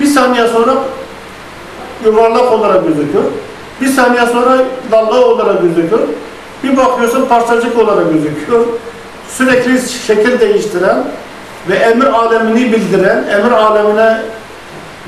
Bir 0.00 0.06
saniye 0.06 0.48
sonra 0.48 0.74
yuvarlak 2.04 2.52
olarak 2.52 2.86
gözükür. 2.86 3.22
Bir 3.80 3.88
saniye 3.88 4.26
sonra 4.26 4.58
dalga 4.90 5.20
olarak 5.20 5.62
gözükür. 5.62 6.00
Bir 6.64 6.76
bakıyorsun 6.76 7.26
parçacık 7.26 7.78
olarak 7.78 8.12
gözüküyor. 8.12 8.66
Sürekli 9.28 9.88
şekil 10.06 10.40
değiştiren 10.40 11.04
ve 11.68 11.74
emir 11.74 12.06
alemini 12.06 12.72
bildiren, 12.72 13.24
emir 13.30 13.50
alemine 13.50 14.18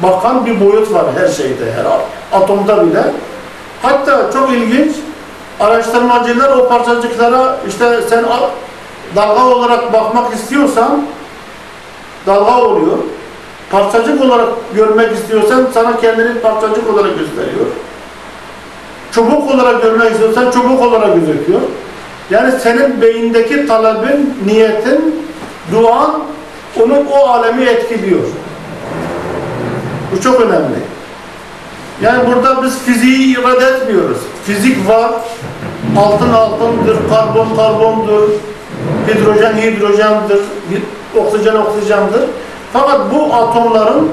bakan 0.03 0.47
bir 0.47 0.61
boyut 0.61 0.93
var 0.93 1.05
her 1.19 1.29
şeyde, 1.29 1.73
her 1.77 1.87
atomda 2.41 2.87
bile. 2.87 3.03
Hatta 3.83 4.33
çok 4.33 4.53
ilginç, 4.53 4.97
araştırmacılar 5.61 6.57
o 6.57 6.69
parçacıklara 6.69 7.57
işte 7.69 8.01
sen 8.09 8.25
dalga 9.17 9.45
olarak 9.45 9.93
bakmak 9.93 10.35
istiyorsan 10.35 11.03
dalga 12.27 12.57
oluyor. 12.57 12.99
Parçacık 13.71 14.25
olarak 14.25 14.49
görmek 14.75 15.13
istiyorsan 15.13 15.69
sana 15.75 16.01
kendini 16.01 16.41
parçacık 16.41 16.95
olarak 16.95 17.19
gösteriyor. 17.19 17.67
Çubuk 19.13 19.55
olarak 19.55 19.83
görmek 19.83 20.11
istiyorsan 20.13 20.51
çubuk 20.51 20.83
olarak 20.83 21.15
gözüküyor. 21.15 21.61
Yani 22.31 22.53
senin 22.63 23.03
beyindeki 23.03 23.67
talebin, 23.67 24.39
niyetin, 24.47 25.27
duan 25.73 26.23
onun 26.83 27.07
o 27.07 27.27
alemi 27.27 27.65
etkiliyor. 27.65 28.21
Bu 30.13 30.21
çok 30.23 30.41
önemli. 30.41 30.79
Yani 32.03 32.23
burada 32.27 32.63
biz 32.63 32.79
fiziği 32.79 33.39
irade 33.39 33.65
etmiyoruz. 33.65 34.19
Fizik 34.45 34.89
var, 34.89 35.11
altın 35.99 36.33
altındır, 36.33 36.97
karbon 37.11 37.57
karbondur, 37.57 38.29
hidrojen 39.09 39.57
hidrojendir, 39.57 40.41
oksijen 41.17 41.57
oksijendir. 41.57 42.21
Fakat 42.73 43.01
bu 43.15 43.35
atomların 43.35 44.09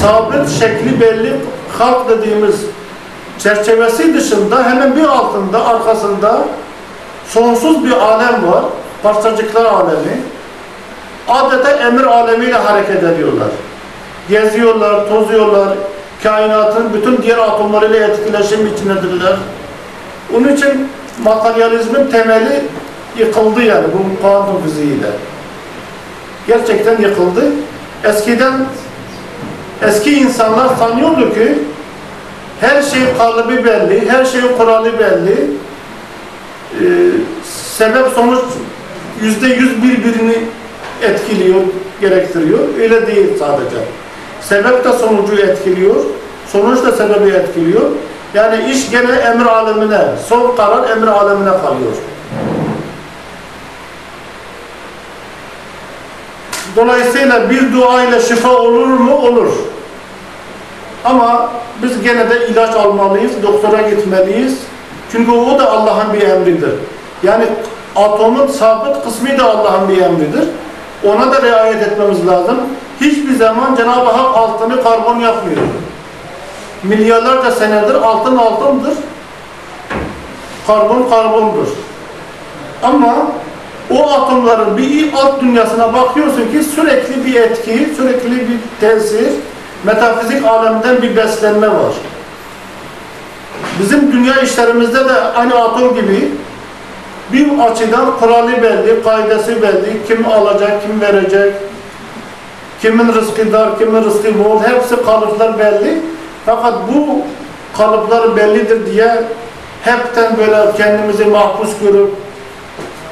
sabit 0.00 0.50
şekli 0.50 1.00
belli 1.00 1.36
halk 1.78 2.08
dediğimiz 2.08 2.54
çerçevesi 3.38 4.14
dışında 4.14 4.64
hemen 4.64 4.96
bir 4.96 5.04
altında, 5.04 5.66
arkasında 5.66 6.44
sonsuz 7.28 7.84
bir 7.84 7.92
alem 7.92 8.52
var. 8.52 8.64
Parçacıklar 9.02 9.64
alemi. 9.64 10.20
Adeta 11.28 11.70
emir 11.70 12.04
alemiyle 12.04 12.54
hareket 12.54 13.04
ediyorlar. 13.04 13.48
Geziyorlar, 14.28 15.08
tozuyorlar. 15.08 15.68
Kainatın 16.22 16.92
bütün 16.94 17.22
diğer 17.22 17.38
atomlarıyla 17.38 18.06
etkileşim 18.06 18.66
içindedirler. 18.66 19.36
Onun 20.36 20.48
için 20.56 20.88
materyalizmin 21.24 22.10
temeli 22.10 22.62
yıkıldı 23.18 23.62
yani 23.62 23.84
bu 23.92 24.22
kuantum 24.22 24.62
fiziğiyle. 24.62 25.06
Gerçekten 26.46 27.00
yıkıldı. 27.02 27.42
Eskiden 28.04 28.52
eski 29.82 30.18
insanlar 30.18 30.68
sanıyordu 30.78 31.34
ki 31.34 31.58
her 32.60 32.82
şey 32.82 33.00
kalıbı 33.18 33.64
belli, 33.64 34.10
her 34.10 34.24
şeyin 34.24 34.56
kuralı 34.58 34.98
belli. 34.98 35.50
Ee, 36.72 36.84
sebep 37.78 38.06
sonuç 38.14 38.44
yüzde 39.22 39.46
yüz 39.46 39.82
birbirini 39.82 40.38
etkiliyor, 41.02 41.60
gerektiriyor. 42.00 42.58
Öyle 42.80 43.06
değil 43.06 43.28
sadece. 43.38 43.76
Sebep 44.40 44.84
de 44.84 44.92
sonucu 44.92 45.36
etkiliyor. 45.36 45.96
Sonuç 46.52 46.84
da 46.84 46.92
sebebi 46.92 47.30
etkiliyor. 47.30 47.82
Yani 48.34 48.70
iş 48.70 48.90
gene 48.90 49.12
emir 49.12 49.46
alemine, 49.46 50.00
son 50.28 50.56
karar 50.56 50.90
emir 50.90 51.06
alemine 51.06 51.50
kalıyor. 51.50 51.92
Dolayısıyla 56.76 57.50
bir 57.50 57.72
dua 57.72 58.02
ile 58.02 58.20
şifa 58.20 58.50
olur 58.50 58.86
mu? 58.86 59.16
Olur. 59.16 59.48
Ama 61.04 61.52
biz 61.82 62.02
gene 62.02 62.30
de 62.30 62.48
ilaç 62.48 62.76
almalıyız, 62.76 63.32
doktora 63.42 63.82
gitmeliyiz. 63.82 64.58
Çünkü 65.12 65.30
o 65.30 65.58
da 65.58 65.70
Allah'ın 65.70 66.12
bir 66.12 66.20
emridir. 66.20 66.72
Yani 67.22 67.44
atomun 67.96 68.46
sabit 68.46 69.04
kısmı 69.04 69.38
da 69.38 69.44
Allah'ın 69.44 69.88
bir 69.88 70.02
emridir. 70.02 70.48
Ona 71.04 71.32
da 71.32 71.42
riayet 71.42 71.82
etmemiz 71.82 72.26
lazım. 72.26 72.56
Hiçbir 73.00 73.34
zaman 73.34 73.74
Cenab-ı 73.76 74.10
Hak 74.10 74.36
altını 74.36 74.82
karbon 74.82 75.18
yapmıyor. 75.18 75.62
Milyarlarca 76.82 77.50
senedir 77.50 77.94
altın 77.94 78.36
altındır. 78.36 78.94
Karbon 80.66 81.10
karbondur. 81.10 81.68
Ama 82.82 83.14
o 83.90 84.10
atomların 84.10 84.76
bir 84.76 85.12
alt 85.12 85.40
dünyasına 85.40 85.94
bakıyorsun 85.94 86.52
ki 86.52 86.64
sürekli 86.74 87.26
bir 87.26 87.34
etki, 87.34 87.94
sürekli 87.96 88.30
bir 88.30 88.58
tesir, 88.80 89.28
metafizik 89.84 90.46
alemden 90.46 91.02
bir 91.02 91.16
beslenme 91.16 91.68
var. 91.68 91.92
Bizim 93.80 94.12
dünya 94.12 94.40
işlerimizde 94.40 95.08
de 95.08 95.12
aynı 95.12 95.54
atom 95.54 95.94
gibi 95.94 96.32
bir 97.32 97.58
açıdan 97.58 98.18
kuralı 98.20 98.62
belli, 98.62 99.02
kaidesi 99.02 99.62
belli, 99.62 100.06
kim 100.08 100.26
alacak, 100.26 100.82
kim 100.82 101.00
verecek, 101.00 101.54
kimin 102.82 103.12
rızkı 103.12 103.52
dar, 103.52 103.78
kimin 103.78 104.04
rızkı 104.04 104.44
bol, 104.44 104.62
hepsi 104.62 105.04
kalıplar 105.04 105.58
belli. 105.58 106.02
Fakat 106.46 106.74
bu 106.94 107.18
kalıplar 107.76 108.36
bellidir 108.36 108.86
diye 108.86 109.22
hepten 109.82 110.36
böyle 110.36 110.72
kendimizi 110.76 111.24
mahpus 111.24 111.70
görüp 111.80 112.10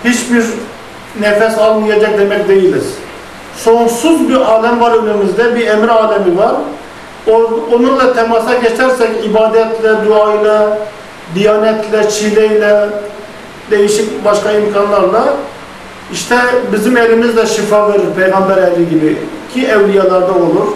hiçbir 0.05 0.45
nefes 1.21 1.59
almayacak 1.59 2.19
demek 2.19 2.49
değiliz. 2.49 2.95
Sonsuz 3.57 4.29
bir 4.29 4.35
alem 4.35 4.81
var 4.81 4.93
önümüzde, 4.93 5.55
bir 5.55 5.67
emir 5.67 5.89
alemi 5.89 6.39
var. 6.39 6.55
Onunla 7.73 8.13
temasa 8.13 8.55
geçersek 8.55 9.25
ibadetle, 9.25 10.07
duayla, 10.07 10.79
diyanetle, 11.35 12.11
çileyle, 12.11 12.89
değişik 13.71 14.25
başka 14.25 14.53
imkanlarla 14.53 15.25
işte 16.13 16.37
bizim 16.73 16.97
elimizde 16.97 17.47
şifa 17.47 17.89
verir 17.89 18.15
peygamber 18.17 18.57
eli 18.57 18.89
gibi 18.91 19.19
ki 19.55 19.67
evliyalarda 19.67 20.33
olur. 20.33 20.67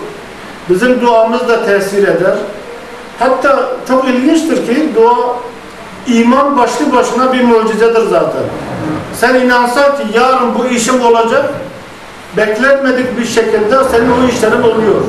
Bizim 0.68 1.00
duamız 1.00 1.48
da 1.48 1.66
tesir 1.66 2.02
eder. 2.02 2.36
Hatta 3.18 3.68
çok 3.88 4.08
ilginçtir 4.08 4.66
ki 4.66 4.88
dua 4.96 5.16
iman 6.06 6.58
başlı 6.58 6.92
başına 6.92 7.32
bir 7.32 7.44
mucizedir 7.44 8.02
zaten. 8.10 8.42
Sen 9.14 9.34
inansan 9.34 9.96
ki 9.96 10.02
yarın 10.14 10.54
bu 10.58 10.66
işim 10.66 11.00
olacak 11.00 11.50
beklenmedik 12.36 13.18
bir 13.18 13.24
şekilde 13.24 13.84
senin 13.90 14.10
o 14.10 14.28
işlerin 14.28 14.62
oluyor. 14.62 15.00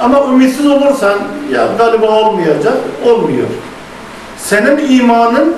Ama 0.00 0.24
ümitsiz 0.32 0.66
olursan 0.66 1.18
ya 1.52 1.68
galiba 1.78 2.06
olmayacak, 2.06 2.76
olmuyor. 3.06 3.46
Senin 4.36 4.98
imanın 4.98 5.56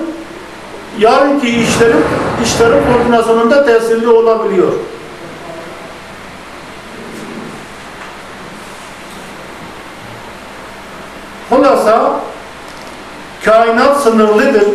yarınki 0.99 1.47
işlerin, 1.47 2.03
işlerin 2.43 2.83
koordinasyonunda 2.93 3.65
tesirli 3.65 4.07
olabiliyor. 4.07 4.71
Hulasa 11.49 12.19
kainat 13.45 14.01
sınırlıdır 14.01 14.67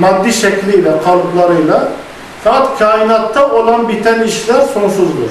maddi 0.00 0.32
şekliyle, 0.32 1.02
kalıplarıyla. 1.04 1.88
Fakat 2.44 2.78
kainatta 2.78 3.50
olan 3.50 3.88
biten 3.88 4.22
işler 4.22 4.60
sonsuzdur. 4.60 5.30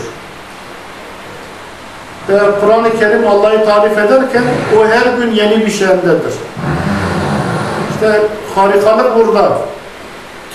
Ve 2.30 2.40
Kur'an-ı 2.62 3.00
Kerim 3.00 3.28
Allah'ı 3.28 3.66
tarif 3.66 3.98
ederken 3.98 4.44
o 4.78 4.88
her 4.88 5.18
gün 5.18 5.32
yeni 5.32 5.66
bir 5.66 5.72
şeyindedir. 5.72 6.34
İşte 7.94 8.22
harikalık 8.56 9.16
burada. 9.16 9.58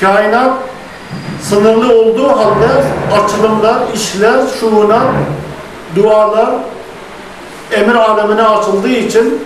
Kainat 0.00 0.52
sınırlı 1.42 1.98
olduğu 1.98 2.28
halde 2.28 2.68
açılımlar, 3.22 3.76
işler, 3.94 4.40
şuunat, 4.60 5.06
dualar 5.96 6.50
emir 7.72 7.94
alemine 7.94 8.42
açıldığı 8.42 8.88
için 8.88 9.40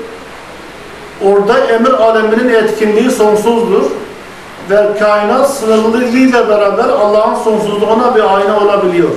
orada 1.24 1.58
emir 1.58 1.90
aleminin 1.92 2.54
etkinliği 2.54 3.10
sonsuzdur 3.10 3.82
ve 4.70 4.98
kainat 4.98 5.50
sınırlılığıyla 5.50 6.48
beraber 6.48 6.88
Allah'ın 6.88 7.34
sonsuzluğuna 7.34 8.14
bir 8.14 8.36
ayna 8.36 8.60
olabiliyor. 8.60 9.10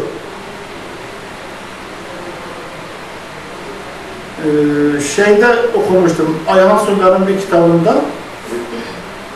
Ee, 4.37 5.01
şeyde 5.01 5.47
okumuştum, 5.75 6.37
Ayhan 6.47 6.77
Suylar'ın 6.77 7.27
bir 7.27 7.39
kitabında 7.39 7.95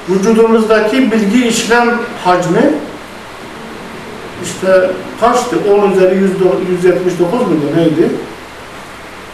vücudumuzdaki 0.09 1.11
bilgi 1.11 1.47
işlem 1.47 1.99
hacmi 2.25 2.73
işte 4.43 4.89
kaçtı? 5.19 5.55
10 5.73 5.91
üzeri 5.91 6.15
179 6.69 7.41
muydu 7.41 7.77
neydi? 7.77 8.09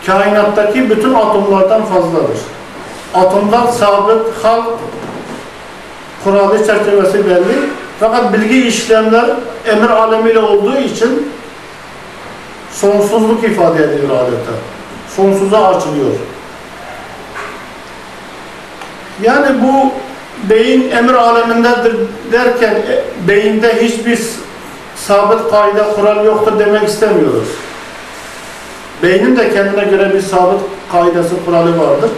Kainattaki 0.06 0.90
bütün 0.90 1.14
atomlardan 1.14 1.86
fazladır. 1.86 2.38
Atomlar 3.14 3.68
sabit, 3.68 4.44
hal, 4.44 4.62
kuralı 6.24 6.66
çerçevesi 6.66 7.26
belli. 7.26 7.70
Fakat 8.00 8.34
bilgi 8.34 8.68
işlemler 8.68 9.30
emir 9.66 9.90
alemiyle 9.90 10.40
olduğu 10.40 10.78
için 10.78 11.32
sonsuzluk 12.72 13.44
ifade 13.44 13.84
ediyor 13.84 14.10
adeta. 14.10 14.52
Sonsuza 15.16 15.68
açılıyor. 15.68 16.12
Yani 19.22 19.48
bu 19.62 19.92
beyin 20.44 20.92
emir 20.92 21.14
alemindedir 21.14 21.96
derken 22.32 22.74
e, 22.74 23.28
beyinde 23.28 23.82
hiçbir 23.82 24.20
sabit 24.96 25.52
kaide 25.52 25.84
kural 25.96 26.26
yoktur 26.26 26.60
demek 26.60 26.90
istemiyoruz. 26.90 27.48
Beynin 29.04 29.38
de 29.38 29.54
kendine 29.54 29.84
göre 29.84 30.14
bir 30.14 30.22
sabit 30.22 30.60
kaidesi 30.92 31.46
kuralı 31.46 31.80
vardır. 31.80 32.10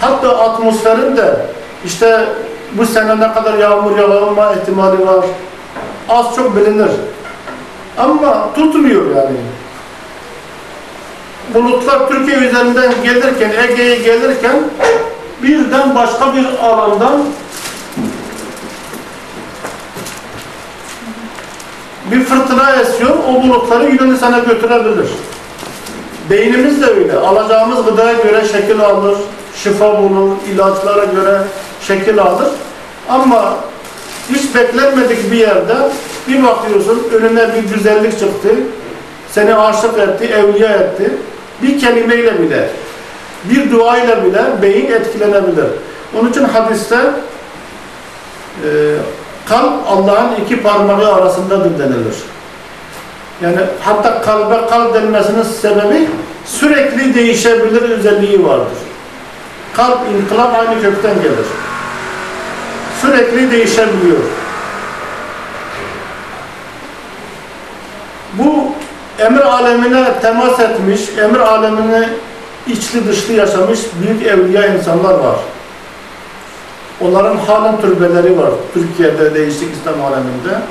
Hatta 0.00 0.38
atmosferin 0.38 1.16
de 1.16 1.46
işte 1.84 2.24
bu 2.72 2.86
sene 2.86 3.20
ne 3.20 3.32
kadar 3.32 3.58
yağmur 3.58 3.98
yağma 3.98 4.54
ihtimali 4.54 5.06
var. 5.06 5.24
Az 6.08 6.36
çok 6.36 6.56
bilinir. 6.56 6.90
Ama 7.98 8.54
tutmuyor 8.54 9.16
yani. 9.16 9.36
Bulutlar 11.54 12.08
Türkiye 12.08 12.36
üzerinden 12.36 12.92
gelirken, 13.02 13.52
Ege'ye 13.68 13.96
gelirken 13.96 14.56
birden 15.42 15.94
başka 15.94 16.34
bir 16.36 16.46
alandan 16.62 17.22
bir 22.12 22.24
fırtına 22.24 22.70
esiyor, 22.72 23.10
o 23.28 23.42
bulutları 23.42 23.90
Yunanistan'a 23.90 24.38
götürebilir. 24.38 25.08
Beynimiz 26.30 26.82
de 26.82 26.86
öyle. 26.86 27.16
Alacağımız 27.16 27.84
gıdaya 27.84 28.12
göre 28.12 28.44
şekil 28.52 28.80
alır, 28.80 29.18
şifa 29.56 30.02
bulur, 30.02 30.30
ilaçlara 30.54 31.04
göre 31.04 31.38
şekil 31.80 32.18
alır. 32.18 32.48
Ama 33.08 33.56
hiç 34.30 34.54
beklenmedik 34.54 35.32
bir 35.32 35.38
yerde 35.38 35.74
bir 36.28 36.42
bakıyorsun 36.42 37.02
önüne 37.14 37.48
bir 37.54 37.74
güzellik 37.74 38.12
çıktı, 38.18 38.48
seni 39.30 39.54
aşık 39.54 39.98
etti, 39.98 40.24
evliya 40.24 40.70
etti. 40.70 41.10
Bir 41.62 41.80
kelimeyle 41.80 42.42
bile, 42.42 42.68
bir 43.44 43.70
duayla 43.70 44.24
bile 44.24 44.42
beyin 44.62 44.92
etkilenebilir. 44.92 45.66
Onun 46.20 46.30
için 46.30 46.44
hadiste 46.44 46.96
e, 48.64 48.68
kalp 49.48 49.72
Allah'ın 49.88 50.44
iki 50.44 50.62
parmağı 50.62 51.14
arasındadır 51.14 51.78
denilir. 51.78 52.16
Yani 53.42 53.56
hatta 53.80 54.22
kalbe 54.22 54.66
kalp 54.70 54.94
denmesinin 54.94 55.42
sebebi 55.42 56.08
sürekli 56.44 57.14
değişebilir 57.14 57.82
özelliği 57.82 58.46
vardır. 58.46 58.78
Kalp, 59.76 59.98
inkılap 60.14 60.54
aynı 60.54 60.82
kökten 60.82 61.14
gelir. 61.14 61.46
Sürekli 63.00 63.50
değişebiliyor. 63.50 64.18
Bu 68.32 68.72
emir 69.18 69.40
alemine 69.40 70.20
temas 70.22 70.60
etmiş, 70.60 71.00
emir 71.18 71.40
alemine 71.40 72.08
içli 72.66 73.08
dışlı 73.08 73.32
yaşamış 73.32 73.80
büyük 74.02 74.26
evliya 74.26 74.66
insanlar 74.66 75.14
var. 75.14 75.36
Onların 77.00 77.36
halen 77.36 77.80
türbeleri 77.80 78.38
var 78.38 78.50
Türkiye'de 78.74 79.34
değişik 79.34 79.68
İslam 79.74 80.04
aleminde. 80.04 80.62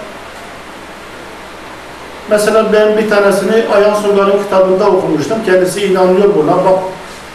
Mesela 2.29 2.73
ben 2.73 2.97
bir 2.97 3.09
tanesini 3.09 3.63
Ayhan 3.73 4.01
Soylar'ın 4.01 4.43
kitabında 4.43 4.87
okumuştum. 4.87 5.37
Kendisi 5.45 5.85
inanıyor 5.85 6.35
buna. 6.35 6.57
Bak 6.57 6.79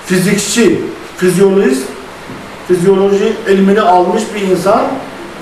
fizikçi, 0.06 0.84
fizyolojist, 1.16 1.82
fizyoloji 2.68 3.36
ilmini 3.48 3.80
almış 3.80 4.22
bir 4.34 4.42
insan 4.42 4.80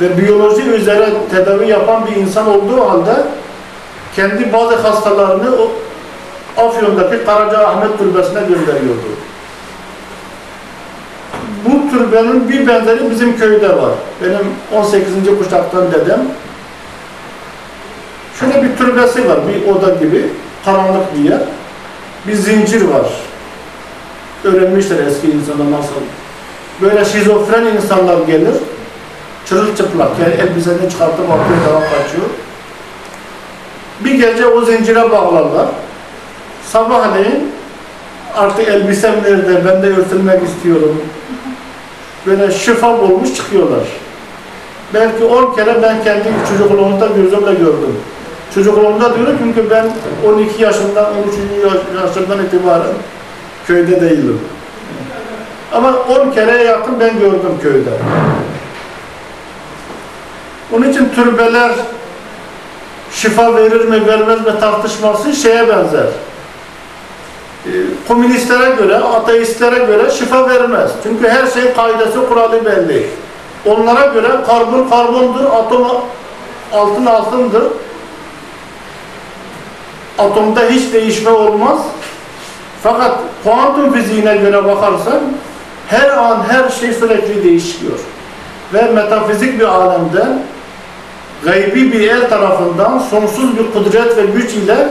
ve 0.00 0.18
biyoloji 0.18 0.62
üzere 0.62 1.10
tedavi 1.30 1.68
yapan 1.68 2.06
bir 2.06 2.16
insan 2.16 2.46
olduğu 2.46 2.88
halde 2.90 3.14
kendi 4.16 4.52
bazı 4.52 4.76
hastalarını 4.76 5.50
Afyon'daki 6.56 7.24
Karacaahmet 7.24 7.98
Türbesi'ne 7.98 8.40
gönderiyordu. 8.40 9.23
Bu 11.64 11.90
türbenin 11.90 12.48
bir 12.48 12.66
benzeri 12.66 13.10
bizim 13.10 13.38
köyde 13.38 13.68
var. 13.68 13.92
Benim 14.22 14.46
18. 14.72 15.12
kuşaktan 15.38 15.92
dedem. 15.92 16.20
Şöyle 18.40 18.62
bir 18.62 18.76
türbesi 18.76 19.28
var, 19.28 19.38
bir 19.48 19.70
oda 19.70 19.94
gibi, 19.94 20.24
karanlık 20.64 21.18
bir 21.18 21.30
yer. 21.30 21.40
Bir 22.26 22.34
zincir 22.34 22.82
var. 22.82 23.06
Öğrenmişler 24.44 25.06
eski 25.06 25.26
insanlar 25.26 25.78
nasıl. 25.78 25.94
Böyle 26.82 27.04
şizofren 27.04 27.64
insanlar 27.64 28.26
gelir, 28.26 28.54
çırılçıplak, 29.46 30.10
yani 30.20 30.34
elbiseni 30.34 30.90
çıkartıp 30.90 31.30
atıyor, 31.30 31.58
devam 31.68 31.82
kaçıyor. 31.82 32.26
Bir 34.00 34.14
gece 34.14 34.46
o 34.46 34.64
zincire 34.64 35.10
bağlarlar. 35.10 35.66
Sabahleyin 36.66 37.52
artık 38.36 38.68
elbisem 38.68 39.14
nerede, 39.22 39.64
ben 39.64 39.82
de 39.82 39.86
örtülmek 39.86 40.42
istiyorum. 40.42 41.02
Böyle 42.26 42.50
şifa 42.50 42.98
olmuş 42.98 43.34
çıkıyorlar. 43.36 43.84
Belki 44.94 45.24
10 45.24 45.54
kere 45.54 45.82
ben 45.82 46.04
kendi 46.04 46.28
çocukluğumda 46.48 47.06
gözümle 47.06 47.54
gördüm. 47.54 47.96
Çocukluğumda 48.54 49.16
diyorum 49.16 49.36
çünkü 49.38 49.70
ben 49.70 49.86
12 50.26 50.62
yaşından, 50.62 51.04
13 51.04 51.34
yaşından 52.02 52.44
itibaren 52.46 52.94
köyde 53.66 54.00
değilim. 54.00 54.40
Ama 55.72 55.92
10 55.92 56.30
kere 56.30 56.62
yakın 56.62 57.00
ben 57.00 57.18
gördüm 57.18 57.58
köyde. 57.62 57.90
Onun 60.72 60.90
için 60.90 61.08
türbeler 61.14 61.72
şifa 63.12 63.56
verir 63.56 63.84
mi 63.84 64.06
vermez 64.06 64.40
mi 64.40 64.60
tartışması 64.60 65.32
şeye 65.32 65.68
benzer. 65.68 66.06
Ee, 67.66 67.70
komünistlere 68.08 68.70
göre, 68.70 68.96
ateistlere 68.96 69.84
göre 69.84 70.10
şifa 70.10 70.48
vermez. 70.48 70.90
Çünkü 71.02 71.28
her 71.28 71.46
şeyin 71.46 71.74
kaidesi, 71.74 72.18
kuralı 72.28 72.64
belli. 72.64 73.06
Onlara 73.66 74.06
göre 74.06 74.28
karbon 74.46 74.88
karbondur, 74.88 75.44
atom 75.44 75.86
altın 76.72 77.06
altındır. 77.06 77.62
Atomda 80.18 80.60
hiç 80.60 80.92
değişme 80.92 81.30
olmaz. 81.30 81.78
Fakat 82.82 83.18
kuantum 83.44 83.92
fiziğine 83.92 84.36
göre 84.36 84.64
bakarsan 84.64 85.20
her 85.88 86.08
an 86.08 86.44
her 86.48 86.68
şey 86.68 86.92
sürekli 86.92 87.44
değişiyor. 87.44 87.98
Ve 88.74 88.82
metafizik 88.82 89.60
bir 89.60 89.64
alemde 89.64 90.26
gaybi 91.44 91.92
bir 91.92 92.08
el 92.08 92.28
tarafından 92.28 92.98
sonsuz 92.98 93.58
bir 93.58 93.72
kudret 93.72 94.16
ve 94.16 94.22
güç 94.26 94.54
ile 94.54 94.88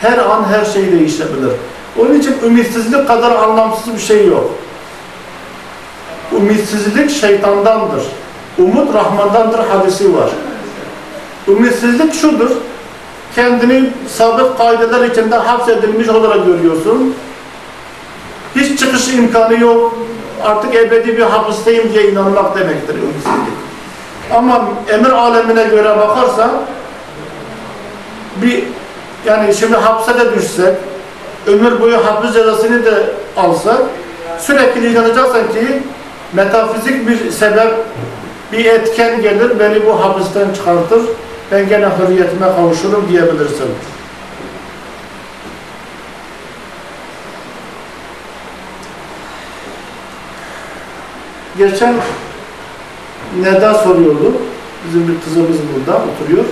her 0.00 0.18
an 0.18 0.44
her 0.44 0.64
şey 0.64 0.92
değişebilir. 0.92 1.52
Onun 1.98 2.18
için 2.20 2.34
ümitsizlik 2.44 3.08
kadar 3.08 3.30
anlamsız 3.30 3.94
bir 3.94 4.00
şey 4.00 4.26
yok. 4.26 4.50
Ümitsizlik 6.36 7.10
şeytandandır. 7.10 8.02
Umut 8.58 8.94
Rahman'dandır 8.94 9.58
hadisi 9.58 10.16
var. 10.16 10.30
Ümitsizlik 11.48 12.14
şudur. 12.14 12.50
Kendini 13.34 13.90
sabit 14.08 14.58
kaideler 14.58 15.10
içinde 15.10 15.36
hapsedilmiş 15.36 16.08
olarak 16.08 16.46
görüyorsun. 16.46 17.14
Hiç 18.56 18.78
çıkış 18.78 19.08
imkanı 19.08 19.60
yok. 19.60 19.94
Artık 20.44 20.74
ebedi 20.74 21.16
bir 21.16 21.22
hapisteyim 21.22 21.92
diye 21.92 22.10
inanmak 22.10 22.58
demektir 22.58 22.94
ümitsizlik. 22.94 23.52
Ama 24.34 24.68
emir 24.88 25.10
alemine 25.10 25.64
göre 25.64 25.96
bakarsan 25.98 26.50
bir 28.42 28.64
yani 29.26 29.54
şimdi 29.54 29.76
hapse 29.76 30.14
de 30.14 30.34
düşsek 30.34 30.74
ömür 31.46 31.80
boyu 31.80 32.06
hapis 32.06 32.32
cezasını 32.32 32.84
da 32.84 32.94
alsak 33.36 33.80
sürekli 34.38 34.92
inanacaksın 34.92 35.52
ki 35.52 35.82
metafizik 36.32 37.08
bir 37.08 37.30
sebep 37.30 37.74
bir 38.52 38.64
etken 38.64 39.22
gelir 39.22 39.58
beni 39.58 39.86
bu 39.86 40.04
hapisten 40.04 40.52
çıkartır 40.54 41.02
ben 41.52 41.68
gene 41.68 41.86
hürriyetime 41.86 42.46
kavuşurum 42.46 43.08
diyebilirsin. 43.08 43.68
Geçen 51.58 51.94
neden 53.40 53.72
soruyordu? 53.72 54.32
Bizim 54.86 55.08
bir 55.08 55.20
kızımız 55.20 55.56
burada 55.74 55.98
oturuyor. 55.98 56.44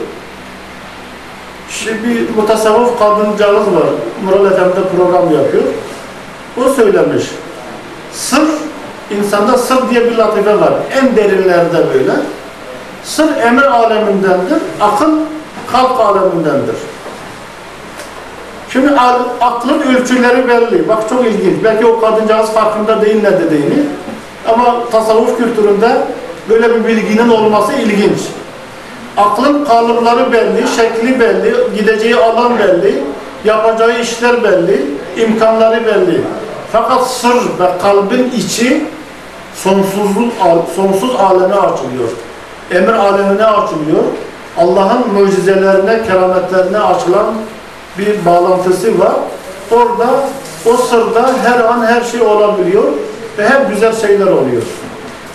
Şimdi 1.71 2.09
bir 2.09 2.37
mutasavvuf 2.37 2.99
kadıncağız 2.99 3.67
var. 3.67 3.87
Mural 4.25 4.47
Efendi 4.47 4.75
program 4.97 5.25
yapıyor. 5.25 5.63
O 6.61 6.69
söylemiş. 6.69 7.25
Sır, 8.13 8.49
insanda 9.11 9.59
sır 9.59 9.91
diye 9.91 10.05
bir 10.05 10.17
latife 10.17 10.61
var. 10.61 10.73
En 10.93 11.17
derinlerde 11.17 11.87
böyle. 11.95 12.13
Sır 13.05 13.37
emir 13.37 13.63
alemindendir. 13.63 14.59
Akıl 14.81 15.19
kalp 15.73 16.01
alemindendir. 16.01 16.77
Şimdi 18.73 18.91
aklın 19.41 19.81
ölçüleri 19.81 20.49
belli. 20.49 20.89
Bak 20.89 21.09
çok 21.09 21.27
ilginç. 21.27 21.65
Belki 21.65 21.87
o 21.87 22.01
kadıncağız 22.01 22.51
farkında 22.53 23.03
değil 23.03 23.23
ne 23.23 23.41
dediğini. 23.41 23.85
Ama 24.49 24.91
tasavvuf 24.91 25.39
kültüründe 25.39 25.97
böyle 26.49 26.75
bir 26.75 26.87
bilginin 26.89 27.29
olması 27.29 27.73
ilginç. 27.73 28.19
Aklın 29.17 29.65
kalıpları 29.65 30.33
belli, 30.33 30.69
şekli 30.77 31.21
belli, 31.21 31.55
gideceği 31.77 32.17
alan 32.17 32.59
belli, 32.59 33.03
yapacağı 33.45 34.01
işler 34.01 34.45
belli, 34.45 34.87
imkanları 35.17 35.87
belli. 35.87 36.21
Fakat 36.73 37.11
sır 37.11 37.35
ve 37.35 37.79
kalbin 37.83 38.33
içi 38.37 38.85
sonsuzluk, 39.55 40.33
sonsuz 40.77 41.11
aleme 41.15 41.55
açılıyor. 41.55 42.09
Emir 42.71 42.93
alemine 42.93 43.45
açılıyor. 43.45 44.05
Allah'ın 44.59 45.13
mucizelerine, 45.13 46.03
kerametlerine 46.07 46.79
açılan 46.79 47.35
bir 47.99 48.25
bağlantısı 48.27 48.99
var. 48.99 49.13
Orada 49.71 50.09
o 50.67 50.77
sırda 50.77 51.31
her 51.45 51.61
an 51.61 51.87
her 51.87 52.01
şey 52.01 52.23
olabiliyor 52.23 52.85
ve 53.39 53.49
hep 53.49 53.71
güzel 53.71 53.97
şeyler 53.97 54.27
oluyor. 54.27 54.63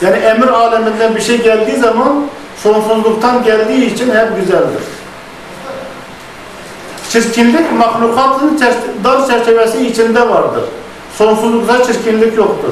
Yani 0.01 0.17
emir 0.17 0.47
aleminden 0.47 1.15
bir 1.15 1.21
şey 1.21 1.43
geldiği 1.43 1.77
zaman 1.77 2.27
sonsuzluktan 2.63 3.43
geldiği 3.43 3.93
için 3.93 4.09
hep 4.09 4.35
güzeldir. 4.39 4.83
Çirkinlik 7.09 7.71
mahlukatın 7.71 8.59
dar 9.03 9.27
çerçevesi 9.27 9.87
içinde 9.87 10.29
vardır. 10.29 10.63
Sonsuzlukta 11.17 11.83
çirkinlik 11.83 12.37
yoktur. 12.37 12.71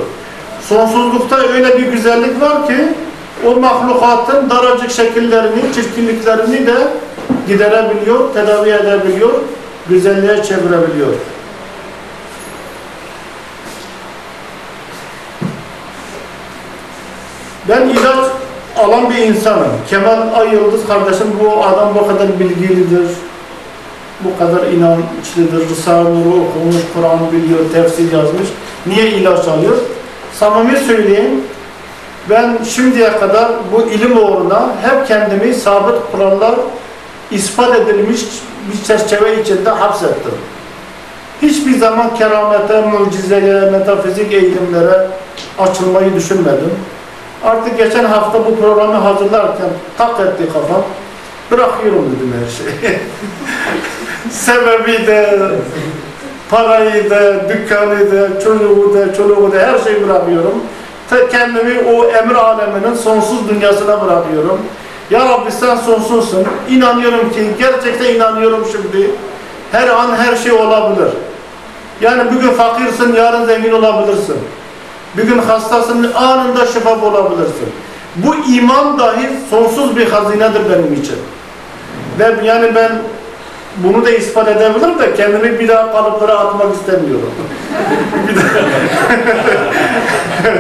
Sonsuzlukta 0.70 1.38
öyle 1.38 1.78
bir 1.78 1.88
güzellik 1.88 2.42
var 2.42 2.68
ki 2.68 2.78
o 3.46 3.56
mahlukatın 3.56 4.50
daracık 4.50 4.92
şekillerini, 4.92 5.74
çirkinliklerini 5.76 6.68
de 6.68 6.88
giderebiliyor, 7.48 8.34
tedavi 8.34 8.70
edebiliyor, 8.70 9.34
güzelliğe 9.90 10.44
çevirebiliyor. 10.44 11.14
Ben 17.70 17.90
ilaç 17.90 18.26
alan 18.78 19.09
bir 19.09 19.17
insanım. 19.17 19.71
Kemal 19.89 20.34
Ay 20.36 20.53
Yıldız 20.53 20.88
kardeşim 20.88 21.28
bu 21.43 21.65
adam 21.65 21.95
bu 21.95 22.07
kadar 22.07 22.39
bilgilidir. 22.39 23.07
Bu 24.19 24.38
kadar 24.39 24.67
inançlıdır. 24.67 25.69
Risale-i 25.69 26.28
okumuş, 26.30 26.76
Kur'an 26.95 27.32
biliyor, 27.32 27.59
tefsir 27.74 28.11
yazmış. 28.11 28.47
Niye 28.86 29.11
ilaç 29.11 29.47
alıyor? 29.47 29.78
Samimi 30.34 30.78
söyleyeyim. 30.80 31.41
Ben 32.30 32.57
şimdiye 32.69 33.11
kadar 33.19 33.51
bu 33.71 33.82
ilim 33.82 34.17
uğruna 34.17 34.67
hep 34.82 35.07
kendimi 35.07 35.53
sabit 35.53 35.95
kurallar 36.11 36.55
ispat 37.32 37.76
edilmiş 37.76 38.21
bir 38.71 38.88
çerçeve 38.88 39.41
içinde 39.41 39.69
hapsettim. 39.69 40.32
Hiçbir 41.41 41.78
zaman 41.78 42.15
keramete, 42.15 42.82
mucizeye, 42.82 43.69
metafizik 43.71 44.34
eğilimlere 44.34 45.07
açılmayı 45.59 46.13
düşünmedim. 46.15 46.71
Artık 47.44 47.78
geçen 47.78 48.06
hafta 48.06 48.46
bu 48.46 48.56
programı 48.56 48.94
hazırlarken 48.94 49.70
tak 49.98 50.20
etti 50.20 50.54
kafam. 50.54 50.84
Bırakıyorum 51.52 52.16
dedim 52.16 52.34
her 52.39 52.52
şeyi. 52.52 53.00
Sebebi 54.32 55.08
de, 55.08 55.39
parayı 56.50 57.10
da, 57.10 57.50
dükkanı 57.50 58.12
da, 58.12 58.39
çocuğu 58.39 58.94
da, 58.94 59.14
çoluğu 59.14 59.52
da 59.52 59.58
her 59.60 59.80
şeyi 59.80 60.08
bırakıyorum. 60.08 60.64
Kendimi 61.32 61.80
o 61.80 62.06
emir 62.06 62.36
aleminin 62.36 62.96
sonsuz 62.96 63.50
dünyasına 63.50 64.06
bırakıyorum. 64.06 64.60
Ya 65.10 65.20
Rabbi 65.20 65.52
sen 65.52 65.76
sonsuzsun. 65.76 66.48
İnanıyorum 66.70 67.32
ki, 67.32 67.48
gerçekten 67.60 68.16
inanıyorum 68.16 68.68
şimdi. 68.72 69.12
Her 69.72 69.88
an 69.88 70.16
her 70.16 70.36
şey 70.36 70.52
olabilir. 70.52 71.10
Yani 72.02 72.24
bugün 72.36 72.50
fakirsin, 72.50 73.16
yarın 73.16 73.46
zengin 73.46 73.72
olabilirsin. 73.72 74.36
Bugün 75.18 75.38
hastasın, 75.38 76.14
anında 76.14 76.66
şifa 76.66 77.01
olabilirsin. 77.01 77.70
Bu 78.16 78.36
iman 78.36 78.99
dahi 78.99 79.30
sonsuz 79.49 79.95
bir 79.95 80.07
hazinedir 80.07 80.61
benim 80.70 80.93
için. 80.93 81.16
Ve 82.20 82.36
yani 82.43 82.76
ben 82.76 82.91
bunu 83.78 84.05
da 84.05 84.09
ispat 84.09 84.47
edebilirim 84.47 84.99
de 84.99 85.16
kendimi 85.16 85.59
bir 85.59 85.68
daha 85.68 85.91
kalıplara 85.91 86.39
atmak 86.39 86.76
istemiyorum. 86.76 87.32
bir 88.28 88.36
daha. 88.36 88.43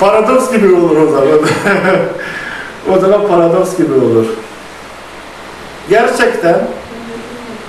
paradoks 0.00 0.52
gibi 0.52 0.74
olur 0.74 0.96
o 0.96 1.10
zaman. 1.10 1.40
o 2.96 2.98
zaman 2.98 3.28
paradoks 3.28 3.76
gibi 3.76 3.92
olur. 3.92 4.26
Gerçekten 5.90 6.56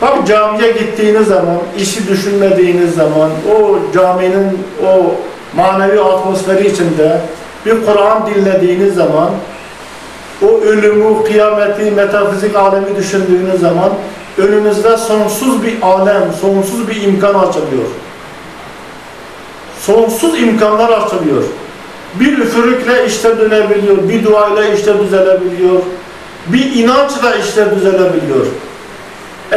bak 0.03 0.27
camiye 0.27 0.71
gittiğiniz 0.71 1.27
zaman, 1.27 1.59
işi 1.77 2.07
düşünmediğiniz 2.07 2.95
zaman, 2.95 3.29
o 3.57 3.77
caminin 3.93 4.59
o 4.87 5.15
manevi 5.55 5.99
atmosferi 5.99 6.67
içinde 6.67 7.21
bir 7.65 7.85
Kur'an 7.85 8.27
dinlediğiniz 8.27 8.95
zaman 8.95 9.29
o 10.41 10.59
ölümü, 10.61 11.23
kıyameti, 11.23 11.91
metafizik 11.91 12.55
alemi 12.55 12.95
düşündüğünüz 12.95 13.59
zaman 13.59 13.89
önünüzde 14.37 14.97
sonsuz 14.97 15.63
bir 15.63 15.81
alem, 15.81 16.33
sonsuz 16.41 16.87
bir 16.87 17.01
imkan 17.01 17.33
açılıyor. 17.33 17.87
Sonsuz 19.79 20.41
imkanlar 20.41 20.89
açılıyor. 20.89 21.43
Bir 22.19 22.37
üfürükle 22.37 23.05
işte 23.05 23.37
dönebiliyor, 23.37 24.09
bir 24.09 24.23
duayla 24.25 24.65
işte 24.65 24.99
düzelebiliyor, 24.99 25.79
bir 26.47 26.75
inançla 26.75 27.35
işte 27.35 27.75
düzelebiliyor. 27.75 28.45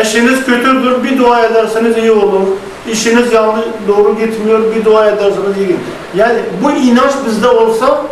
Eşiniz 0.01 0.45
kötüdür, 0.47 1.05
bir 1.05 1.19
dua 1.19 1.41
ederseniz 1.41 1.97
iyi 1.97 2.13
olur. 2.13 2.41
İşiniz 2.93 3.33
yanlış, 3.33 3.65
doğru 3.89 4.17
gitmiyor, 4.19 4.61
bir 4.75 4.85
dua 4.85 5.07
ederseniz 5.07 5.57
iyi 5.57 5.67
gidiyor. 5.67 5.79
Yani 6.17 6.39
bu 6.63 6.71
inanç 6.71 7.13
bizde 7.27 7.49
olsa 7.49 8.03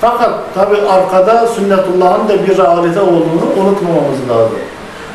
fakat 0.00 0.54
tabi 0.54 0.76
arkada 0.76 1.46
sünnetullahın 1.46 2.28
da 2.28 2.46
bir 2.46 2.58
realite 2.58 3.00
olduğunu 3.00 3.46
unutmamamız 3.56 4.18
lazım. 4.30 4.58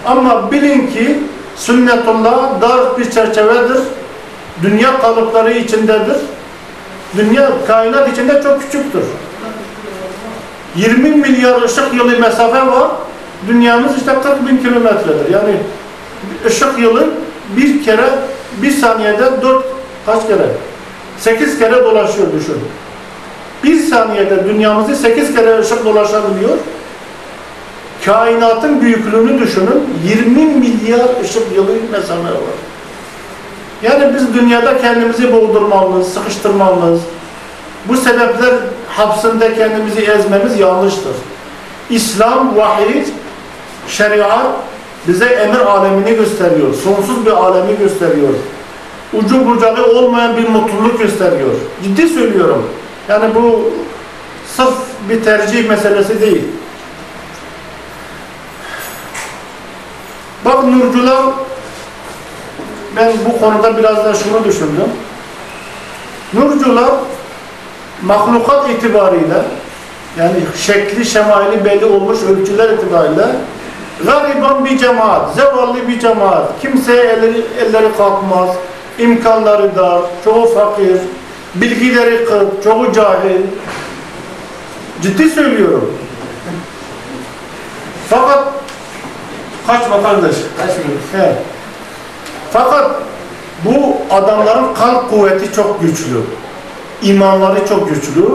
Ama 0.06 0.52
bilin 0.52 0.88
ki 0.88 1.20
sünnetullah 1.56 2.62
dar 2.62 2.98
bir 2.98 3.12
çerçevedir. 3.12 3.80
Dünya 4.64 5.00
kalıpları 5.00 5.54
içindedir. 5.54 6.18
Dünya 7.18 7.50
kainat 7.68 8.10
içinde 8.10 8.42
çok 8.44 8.62
küçüktür. 8.62 9.04
20 10.76 11.10
milyar 11.10 11.62
ışık 11.62 11.94
yılı 11.94 12.20
mesafe 12.20 12.68
var. 12.68 12.88
Dünyamız 13.48 13.98
işte 13.98 14.12
40 14.24 14.48
bin 14.48 14.58
kilometredir. 14.58 15.30
Yani 15.34 15.56
ışık 16.46 16.80
yılı 16.80 17.08
bir 17.58 17.84
kere 17.84 18.10
bir 18.62 18.72
saniyede 18.72 19.42
dört 19.42 19.66
kaç 20.06 20.28
kere? 20.28 20.48
Sekiz 21.20 21.60
kere 21.60 21.84
dolaşıyor 21.84 22.28
düşün. 22.34 22.56
Bir 23.64 23.80
saniyede 23.80 24.46
dünyamızı 24.46 24.96
sekiz 24.96 25.36
kere 25.36 25.60
ışık 25.60 25.86
dolaşabiliyor. 25.86 26.58
Kainatın 28.06 28.82
büyüklüğünü 28.82 29.40
düşünün. 29.40 29.90
20 30.06 30.46
milyar 30.46 31.22
ışık 31.24 31.56
yılı 31.56 31.72
mesafe 31.92 32.24
var. 32.24 32.58
Yani 33.84 34.14
biz 34.16 34.34
dünyada 34.34 34.78
kendimizi 34.78 35.34
boğdurmamız, 35.34 36.14
sıkıştırmamız, 36.14 37.00
bu 37.88 37.98
sebepler 37.98 38.54
hapsinde 38.90 39.56
kendimizi 39.56 40.02
ezmemiz 40.02 40.60
yanlıştır. 40.60 41.14
İslam, 41.90 42.58
vahiy, 42.58 43.04
şeriat 43.88 44.46
bize 45.08 45.26
emir 45.26 45.60
alemini 45.60 46.16
gösteriyor. 46.16 46.74
Sonsuz 46.74 47.26
bir 47.26 47.32
alemi 47.32 47.78
gösteriyor. 47.78 48.34
Ucu 49.14 49.48
bucağı 49.48 49.86
olmayan 49.86 50.38
bir 50.38 50.50
mutluluk 50.50 51.00
gösteriyor. 51.00 51.52
Ciddi 51.84 52.10
söylüyorum. 52.10 52.70
Yani 53.10 53.36
bu 53.36 53.74
sırf 54.56 54.78
bir 55.10 55.24
tercih 55.24 55.70
meselesi 55.70 56.22
değil. 56.22 56.44
Bak 60.46 60.64
nurcular 60.64 61.24
ben 62.96 63.14
bu 63.26 63.40
konuda 63.40 63.78
biraz 63.78 64.06
da 64.06 64.14
şunu 64.14 64.44
düşündüm. 64.44 64.90
Nurcular 66.34 66.92
mahlukat 68.02 68.70
itibariyle 68.70 69.42
yani 70.20 70.36
şekli 70.58 71.06
şemaili 71.06 71.66
belli 71.66 71.86
olmuş 71.86 72.20
ölçüler 72.24 72.70
itibariyle 72.70 73.26
gariban 74.06 74.66
bir 74.66 74.78
cemaat, 74.78 75.36
zevalli 75.36 75.88
bir 75.88 76.00
cemaat. 76.00 76.62
Kimseye 76.62 77.04
elleri, 77.04 77.46
elleri 77.60 77.98
kalkmaz, 77.98 78.50
imkanları 79.00 79.76
dar, 79.76 80.02
çoğu 80.24 80.54
fakir, 80.54 80.98
bilgileri 81.56 82.26
kıt, 82.26 82.64
çoğu 82.64 82.94
cahil. 82.94 83.42
Ciddi 85.02 85.30
söylüyorum. 85.30 85.94
Fakat. 88.10 88.44
Kaçmıyoruz. 90.58 91.04
He. 91.12 91.36
Fakat 92.54 92.92
bu 93.66 93.98
adamların 94.16 94.74
kalp 94.74 95.10
kuvveti 95.10 95.54
çok 95.54 95.82
güçlü. 95.82 96.22
İmanları 97.02 97.68
çok 97.68 97.90
güçlü. 97.90 98.26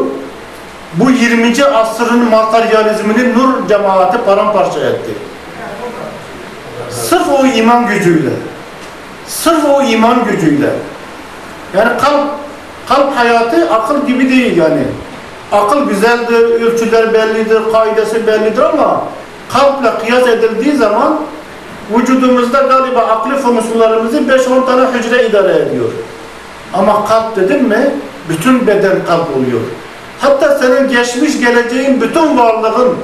Bu 0.94 1.10
20. 1.10 1.64
asrın 1.64 2.30
materyalizmini 2.30 3.38
nur 3.38 3.68
cemaati 3.68 4.18
paramparça 4.18 4.80
etti. 4.80 5.10
Sırf 6.92 7.28
o 7.40 7.46
iman 7.46 7.86
gücüyle. 7.86 8.30
Sırf 9.26 9.64
o 9.64 9.82
iman 9.82 10.24
gücüyle. 10.24 10.70
Yani 11.76 12.00
kalp, 12.00 12.28
kalp 12.88 13.16
hayatı 13.16 13.70
akıl 13.70 14.06
gibi 14.06 14.28
değil 14.28 14.56
yani. 14.56 14.82
Akıl 15.52 15.88
güzeldir, 15.88 16.60
ölçüler 16.60 17.14
bellidir, 17.14 17.60
kaidesi 17.72 18.26
bellidir 18.26 18.62
ama 18.62 19.04
kalple 19.52 19.90
kıyas 20.00 20.28
edildiği 20.28 20.76
zaman 20.76 21.20
vücudumuzda 21.96 22.60
galiba 22.60 23.00
aklı 23.00 23.36
fonksiyonlarımızı 23.36 24.18
5-10 24.18 24.66
tane 24.66 24.86
hücre 24.92 25.26
idare 25.26 25.52
ediyor. 25.52 25.88
Ama 26.74 27.04
kalp 27.04 27.36
dedim 27.36 27.64
mi 27.64 27.90
bütün 28.28 28.66
beden 28.66 29.04
kalp 29.06 29.36
oluyor. 29.36 29.60
Hatta 30.20 30.58
senin 30.58 30.88
geçmiş 30.88 31.40
geleceğin 31.40 32.00
bütün 32.00 32.38
varlığın, 32.38 32.96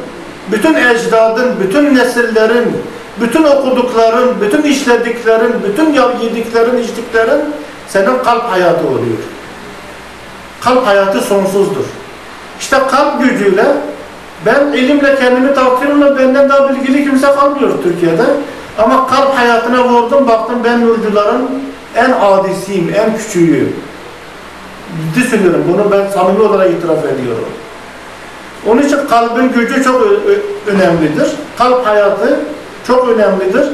bütün 0.53 0.75
ecdadın, 0.75 1.55
bütün 1.61 1.95
nesillerin, 1.95 2.77
bütün 3.21 3.45
okudukların, 3.45 4.41
bütün 4.41 4.63
işlediklerin, 4.63 5.55
bütün 5.69 5.93
yediklerin, 6.23 6.79
içtiklerin 6.79 7.41
senin 7.89 8.19
kalp 8.25 8.53
hayatı 8.53 8.87
oluyor. 8.89 9.19
Kalp 10.61 10.87
hayatı 10.87 11.21
sonsuzdur. 11.21 11.85
İşte 12.61 12.77
kalp 12.91 13.23
gücüyle 13.23 13.65
ben 14.47 14.73
ilimle 14.73 15.17
kendimi 15.17 15.55
takdirimle 15.55 16.17
benden 16.19 16.49
daha 16.49 16.69
bilgili 16.69 17.05
kimse 17.05 17.27
kalmıyor 17.27 17.71
Türkiye'de. 17.83 18.25
Ama 18.79 19.07
kalp 19.07 19.39
hayatına 19.39 19.89
vurdum 19.89 20.29
baktım 20.29 20.57
ben 20.65 20.87
nurcuların 20.87 21.49
en 21.97 22.11
adisiyim, 22.21 22.95
en 22.95 23.17
küçüğüyüm. 23.17 23.77
Ciddi 25.15 25.29
söylüyorum 25.29 25.65
bunu 25.73 25.91
ben 25.91 26.09
samimi 26.09 26.43
olarak 26.43 26.71
itiraf 26.71 27.05
ediyorum. 27.05 27.49
Onun 28.67 28.83
için 28.83 28.99
kalbin 29.11 29.53
gücü 29.53 29.85
çok 29.85 30.03
önemlidir. 30.67 31.29
Kalp 31.59 31.87
hayatı 31.87 32.41
çok 32.89 33.09
önemlidir. 33.09 33.69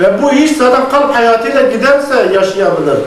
Ve 0.00 0.22
bu 0.22 0.32
iş 0.32 0.56
zaten 0.56 0.88
kalp 0.88 1.14
hayatıyla 1.14 1.62
giderse 1.62 2.14
yaşayabilir. 2.34 2.98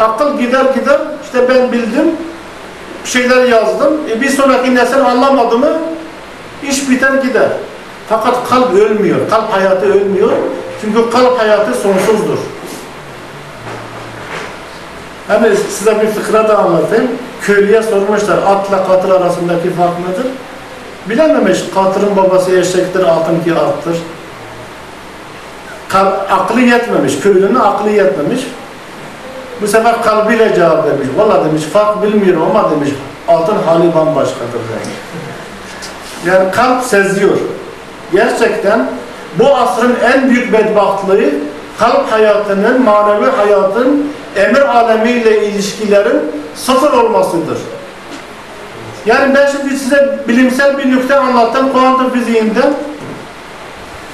Akıl 0.00 0.38
gider 0.38 0.64
gider, 0.64 1.00
işte 1.24 1.48
ben 1.48 1.72
bildim, 1.72 2.10
bir 3.04 3.10
şeyler 3.10 3.44
yazdım. 3.44 4.00
E 4.10 4.20
bir 4.20 4.28
sonraki 4.28 4.74
nesil 4.74 5.00
anlamadı 5.00 5.58
mı 5.58 5.78
iş 6.68 6.90
biter 6.90 7.14
gider. 7.14 7.48
Fakat 8.08 8.48
kalp 8.48 8.74
ölmüyor, 8.74 9.30
kalp 9.30 9.52
hayatı 9.52 9.86
ölmüyor. 9.86 10.32
Çünkü 10.80 11.10
kalp 11.10 11.40
hayatı 11.40 11.74
sonsuzdur. 11.74 12.38
Hani 15.28 15.56
size 15.56 16.00
bir 16.00 16.06
fıkra 16.06 16.48
da 16.48 16.58
anlatayım. 16.58 17.08
Köylüye 17.42 17.82
sormuşlar 17.82 18.38
atla 18.38 18.86
katır 18.86 19.10
arasındaki 19.10 19.70
fark 19.70 19.92
nedir? 19.98 20.30
Bilememiş. 21.06 21.58
Katırın 21.74 22.16
babası 22.16 22.56
eşektir, 22.56 23.04
altınki 23.04 23.54
attır. 23.54 23.96
Aklı 26.30 26.60
yetmemiş. 26.60 27.20
Köylünün 27.20 27.54
aklı 27.54 27.90
yetmemiş. 27.90 28.40
Bu 29.60 29.66
sefer 29.66 30.02
kalbiyle 30.02 30.54
cevap 30.54 30.86
vermiş. 30.86 31.08
Valla 31.16 31.44
demiş 31.44 31.62
fark 31.62 32.02
bilmiyorum 32.02 32.42
ama 32.50 32.70
demiş 32.70 32.90
altın 33.28 33.56
hali 33.66 33.94
bambaşkadır 33.94 34.52
demiş. 34.52 34.96
Yani 36.26 36.50
kalp 36.50 36.84
seziyor. 36.84 37.36
Gerçekten 38.12 38.90
bu 39.38 39.56
asrın 39.56 39.96
en 40.04 40.30
büyük 40.30 40.52
bedbahtlığı 40.52 41.30
kalp 41.78 42.12
hayatının, 42.12 42.82
manevi 42.82 43.30
hayatın 43.30 44.12
emir 44.36 44.76
alemiyle 44.78 45.48
ilişkilerin 45.48 46.20
sıfır 46.54 46.92
olmasıdır. 46.92 47.58
Yani 49.06 49.34
ben 49.34 49.48
şimdi 49.50 49.76
size 49.76 50.18
bilimsel 50.28 50.78
bir 50.78 50.90
nükte 50.90 51.16
anlattım 51.16 51.72
kuantum 51.72 52.10
fiziğinden. 52.10 52.74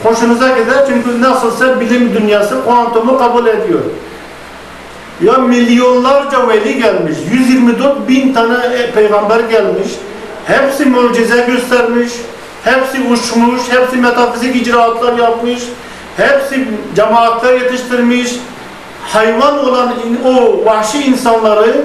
Hoşunuza 0.03 0.48
gider 0.48 0.86
çünkü 0.88 1.22
nasılsa 1.22 1.80
bilim 1.80 2.14
dünyası 2.14 2.64
kuantumu 2.64 3.18
kabul 3.18 3.46
ediyor. 3.46 3.80
Ya 5.20 5.32
milyonlarca 5.32 6.48
veli 6.48 6.78
gelmiş, 6.78 7.16
124 7.32 8.09
bin 8.09 8.34
tane 8.34 8.55
e, 8.55 8.90
peygamber 8.90 9.40
gelmiş. 9.40 9.88
Hepsi 10.46 10.84
mucize 10.84 11.44
göstermiş, 11.46 12.12
hepsi 12.64 13.00
uçmuş, 13.12 13.61
hepsi 13.70 13.96
metafizik 13.96 14.57
icraatlar 14.57 15.18
yapmış, 15.18 15.62
hepsi 16.16 16.68
cemaatler 16.96 17.53
yetiştirmiş. 17.53 18.32
Hayvan 19.07 19.59
olan 19.59 19.92
o 20.24 20.64
vahşi 20.64 21.05
insanları 21.05 21.76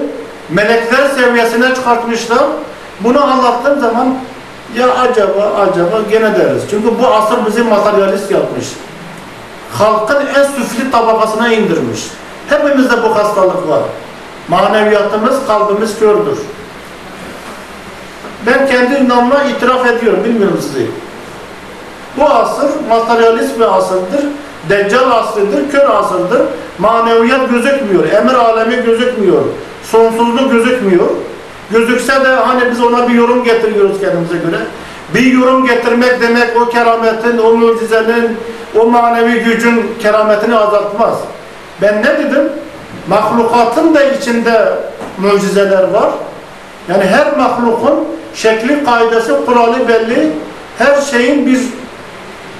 melekler 0.50 1.08
seviyesine 1.08 1.74
çıkartmışlar. 1.74 2.44
Bunu 3.00 3.24
anlattığım 3.24 3.80
zaman 3.80 4.14
ya 4.76 4.94
acaba 4.94 5.52
acaba 5.56 6.00
gene 6.10 6.38
deriz. 6.38 6.62
Çünkü 6.70 6.98
bu 7.02 7.06
asır 7.06 7.46
bizi 7.46 7.62
materyalist 7.62 8.30
yapmış. 8.30 8.66
Halkın 9.72 10.26
en 10.26 10.42
süfli 10.42 10.90
tabakasına 10.90 11.48
indirmiş. 11.48 12.00
Hepimizde 12.48 13.02
bu 13.02 13.16
hastalık 13.16 13.68
var. 13.68 13.82
Maneviyatımız, 14.48 15.46
kalbimiz 15.46 15.98
kördür. 15.98 16.38
Ben 18.46 18.66
kendi 18.66 18.94
inanma 18.94 19.42
itiraf 19.42 19.86
ediyorum, 19.86 20.24
bilmiyorum 20.24 20.58
sizi. 20.62 20.86
Bu 22.16 22.24
asır 22.24 22.70
materyalist 22.88 23.58
bir 23.58 23.76
asırdır. 23.76 24.24
Deccal 24.68 25.10
asrıdır, 25.10 25.70
kör 25.70 25.88
asırdır. 25.88 26.42
Maneviyat 26.78 27.50
gözükmüyor, 27.50 28.12
emir 28.12 28.34
alemi 28.34 28.82
gözükmüyor. 28.82 29.42
Sonsuzluk 29.82 30.50
gözükmüyor. 30.50 31.08
Gözükse 31.70 32.24
de 32.24 32.28
hani 32.28 32.70
biz 32.70 32.82
ona 32.82 33.08
bir 33.08 33.14
yorum 33.14 33.44
getiriyoruz 33.44 34.00
kendimize 34.00 34.36
göre. 34.36 34.60
Bir 35.14 35.32
yorum 35.32 35.66
getirmek 35.66 36.20
demek 36.20 36.62
o 36.62 36.68
kerametin, 36.68 37.38
o 37.38 37.52
mucizenin, 37.52 38.36
o 38.78 38.86
manevi 38.86 39.40
gücün 39.40 39.94
kerametini 40.02 40.56
azaltmaz. 40.56 41.14
Ben 41.82 42.02
ne 42.02 42.18
dedim? 42.18 42.52
Mahlukatın 43.08 43.94
da 43.94 44.02
içinde 44.02 44.72
mucizeler 45.18 45.82
var. 45.82 46.10
Yani 46.88 47.04
her 47.04 47.36
mahlukun 47.36 47.94
şekli, 48.34 48.84
kaidesi, 48.84 49.32
kuralı 49.46 49.88
belli. 49.88 50.32
Her 50.78 51.00
şeyin 51.00 51.46
bir 51.46 51.58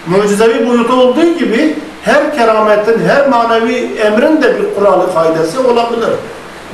mucizevi 0.07 0.69
boyutu 0.69 0.93
olduğu 0.93 1.39
gibi 1.39 1.77
her 2.03 2.37
kerametin, 2.37 3.09
her 3.09 3.29
manevi 3.29 3.77
emrin 3.77 4.43
de 4.43 4.59
bir 4.59 4.75
kuralı, 4.75 5.15
kaidesi 5.15 5.59
olabilir. 5.59 6.11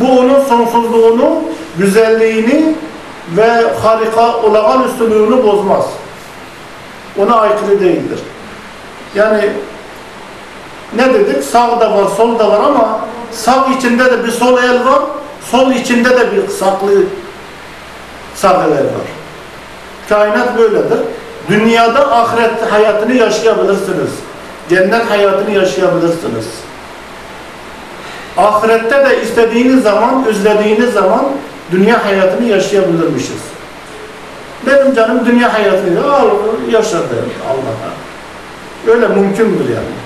Bu 0.01 0.19
onun 0.19 0.41
sonsuzluğunu, 0.45 1.43
güzelliğini 1.79 2.75
ve 3.37 3.51
harika 3.83 4.37
olağan 4.37 4.85
üstünlüğünü 4.89 5.45
bozmaz. 5.45 5.85
Ona 7.19 7.37
aykırı 7.37 7.81
değildir. 7.81 8.19
Yani 9.15 9.51
ne 10.97 11.15
dedik? 11.15 11.45
Sağ 11.45 11.81
da 11.81 11.97
var, 11.97 12.05
sol 12.17 12.39
da 12.39 12.51
var 12.51 12.61
ama 12.61 13.01
sağ 13.33 13.67
içinde 13.79 14.05
de 14.05 14.25
bir 14.25 14.31
sol 14.31 14.59
el 14.59 14.85
var, 14.85 15.03
sol 15.51 15.71
içinde 15.71 16.11
de 16.11 16.33
bir 16.33 16.49
saklı 16.49 16.91
sağ 18.35 18.53
el 18.65 18.71
var. 18.71 19.09
Kainat 20.09 20.59
böyledir. 20.59 20.99
Dünyada 21.49 22.17
ahiret 22.17 22.73
hayatını 22.73 23.15
yaşayabilirsiniz. 23.15 24.11
Cennet 24.69 25.11
hayatını 25.11 25.51
yaşayabilirsiniz. 25.51 26.47
Ahirette 28.37 29.07
de 29.07 29.23
istediğiniz 29.23 29.83
zaman, 29.83 30.25
özlediğiniz 30.27 30.93
zaman 30.93 31.25
dünya 31.73 32.05
hayatını 32.05 32.47
yaşayabilirmişiz. 32.49 33.43
Benim 34.67 34.95
canım 34.95 35.27
dünya 35.27 35.55
hayatını 35.55 36.13
al, 36.15 36.31
yaşadı 36.71 37.25
Allah'a. 37.49 38.05
Öyle 38.95 39.09
mümkündür 39.09 39.69
yani. 39.69 40.05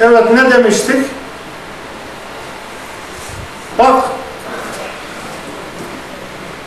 Evet 0.00 0.24
ne 0.34 0.50
demiştik? 0.50 1.06
Bak 3.78 4.04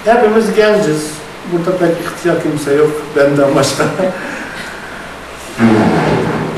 hepimiz 0.06 0.56
genciz. 0.56 1.12
Burada 1.52 1.78
pek 1.78 1.90
ihtiyar 1.90 2.44
kimse 2.44 2.74
yok 2.74 2.92
benden 3.16 3.56
başka. 3.56 3.84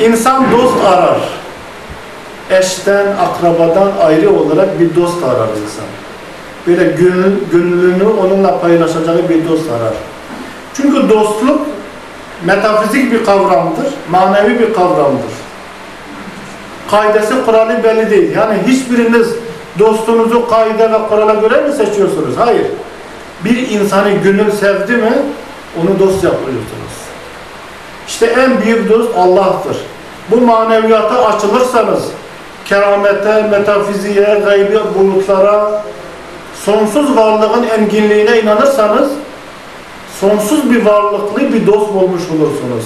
İnsan 0.01 0.51
dost 0.51 0.85
arar. 0.85 1.19
Eşten, 2.49 3.05
akrabadan 3.05 3.91
ayrı 4.01 4.29
olarak 4.29 4.79
bir 4.79 4.95
dost 4.95 5.23
arar 5.23 5.47
insan. 5.63 5.85
Böyle 6.67 6.83
gönül, 6.83 7.33
gönlünü 7.51 8.03
onunla 8.03 8.59
paylaşacağı 8.59 9.29
bir 9.29 9.47
dost 9.47 9.71
arar. 9.71 9.93
Çünkü 10.73 11.09
dostluk 11.09 11.61
metafizik 12.45 13.11
bir 13.11 13.25
kavramdır, 13.25 13.85
manevi 14.09 14.59
bir 14.59 14.73
kavramdır. 14.73 15.33
Kaidesi, 16.91 17.33
kuralı 17.45 17.83
belli 17.83 18.09
değil. 18.09 18.35
Yani 18.35 18.57
hiçbiriniz 18.67 19.27
dostunuzu 19.79 20.49
kaide 20.49 20.91
ve 20.91 20.97
kurala 21.09 21.33
göre 21.33 21.61
mi 21.61 21.73
seçiyorsunuz? 21.73 22.33
Hayır. 22.37 22.65
Bir 23.45 23.69
insanı 23.69 24.11
gönül 24.11 24.51
sevdi 24.51 24.91
mi 24.91 25.13
onu 25.81 25.99
dost 25.99 26.23
yapıyorsunuz. 26.23 26.93
İşte 28.07 28.25
en 28.25 28.61
büyük 28.61 28.89
dost 28.89 29.17
Allah'tır. 29.17 29.77
Bu 30.31 30.41
maneviyata 30.41 31.25
açılırsanız 31.25 32.03
keramete, 32.65 33.41
metafiziğe, 33.41 34.41
gaybi 34.45 34.79
bulutlara, 34.99 35.83
sonsuz 36.65 37.17
varlığın 37.17 37.63
enginliğine 37.63 38.41
inanırsanız 38.41 39.11
sonsuz 40.19 40.71
bir 40.71 40.85
varlıklı 40.85 41.53
bir 41.53 41.67
dost 41.67 41.93
bulmuş 41.93 42.21
olursunuz. 42.29 42.85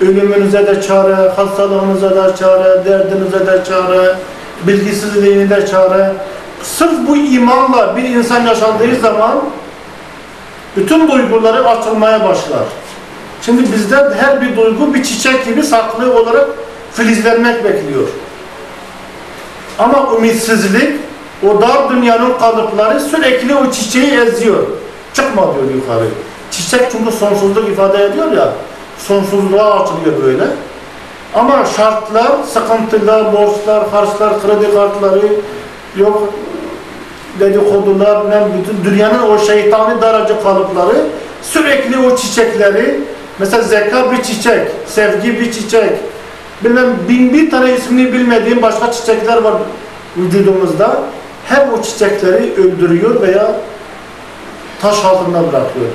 Ölümünüze 0.00 0.66
de 0.66 0.82
çare, 0.82 1.14
hastalığınıza 1.36 2.16
da 2.16 2.36
çare, 2.36 2.84
derdinize 2.84 3.46
de 3.46 3.64
çare, 3.68 4.14
bilgisizliğine 4.66 5.50
de 5.50 5.66
çare. 5.66 6.12
Sırf 6.62 7.08
bu 7.08 7.16
imanla 7.16 7.96
bir 7.96 8.02
insan 8.02 8.46
yaşandığı 8.46 8.96
zaman 9.02 9.40
bütün 10.76 11.10
duyguları 11.10 11.68
açılmaya 11.68 12.24
başlar. 12.24 12.64
Şimdi 13.44 13.72
bizde 13.72 13.96
her 13.96 14.40
bir 14.40 14.56
duygu 14.56 14.94
bir 14.94 15.02
çiçek 15.02 15.44
gibi 15.44 15.62
saklı 15.62 16.20
olarak 16.20 16.48
filizlenmek 16.92 17.64
bekliyor. 17.64 18.08
Ama 19.78 20.08
ümitsizlik, 20.16 21.00
o 21.46 21.60
dar 21.62 21.90
dünyanın 21.90 22.38
kalıpları 22.38 23.00
sürekli 23.00 23.54
o 23.54 23.70
çiçeği 23.70 24.12
eziyor. 24.12 24.62
Çıkma 25.14 25.42
diyor 25.42 25.74
yukarı. 25.74 26.08
Çiçek 26.50 26.80
çünkü 26.92 27.12
sonsuzluk 27.12 27.68
ifade 27.68 28.04
ediyor 28.04 28.32
ya, 28.32 28.52
sonsuzluğa 28.98 29.82
açılıyor 29.82 30.22
böyle. 30.22 30.44
Ama 31.34 31.64
şartlar, 31.76 32.32
sıkıntılar, 32.52 33.32
borçlar, 33.32 33.88
harçlar, 33.88 34.42
kredi 34.42 34.74
kartları, 34.74 35.26
yok 35.96 36.28
dedikodular, 37.40 38.22
bütün 38.58 38.90
dünyanın 38.90 39.22
o 39.22 39.38
şeytani 39.38 40.02
daracı 40.02 40.42
kalıpları 40.42 40.96
sürekli 41.42 41.98
o 41.98 42.16
çiçekleri, 42.16 43.00
mesela 43.38 43.62
zeka 43.62 44.12
bir 44.12 44.22
çiçek, 44.22 44.68
sevgi 44.86 45.40
bir 45.40 45.52
çiçek, 45.52 45.92
bilmem 46.64 46.86
bin 47.08 47.32
bir 47.32 47.50
tane 47.50 47.74
ismini 47.74 48.12
bilmediğim 48.12 48.62
başka 48.62 48.92
çiçekler 48.92 49.42
var 49.42 49.54
vücudumuzda. 50.16 51.00
Hep 51.48 51.78
o 51.78 51.82
çiçekleri 51.82 52.54
öldürüyor 52.54 53.20
veya 53.20 53.52
taş 54.82 55.04
altında 55.04 55.38
bırakıyor. 55.38 55.86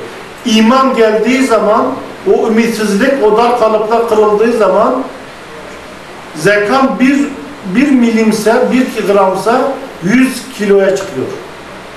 İman 0.45 0.95
geldiği 0.95 1.47
zaman, 1.47 1.85
o 2.33 2.47
ümitsizlik, 2.47 3.23
o 3.23 3.37
dar 3.37 3.59
kalıplar 3.59 4.09
kırıldığı 4.09 4.57
zaman 4.57 5.03
zekan 6.35 6.99
bir, 6.99 7.19
bir 7.75 7.91
milimse, 7.91 8.55
bir 8.71 9.13
gramsa 9.13 9.61
100 10.03 10.43
kiloya 10.57 10.95
çıkıyor. 10.95 11.27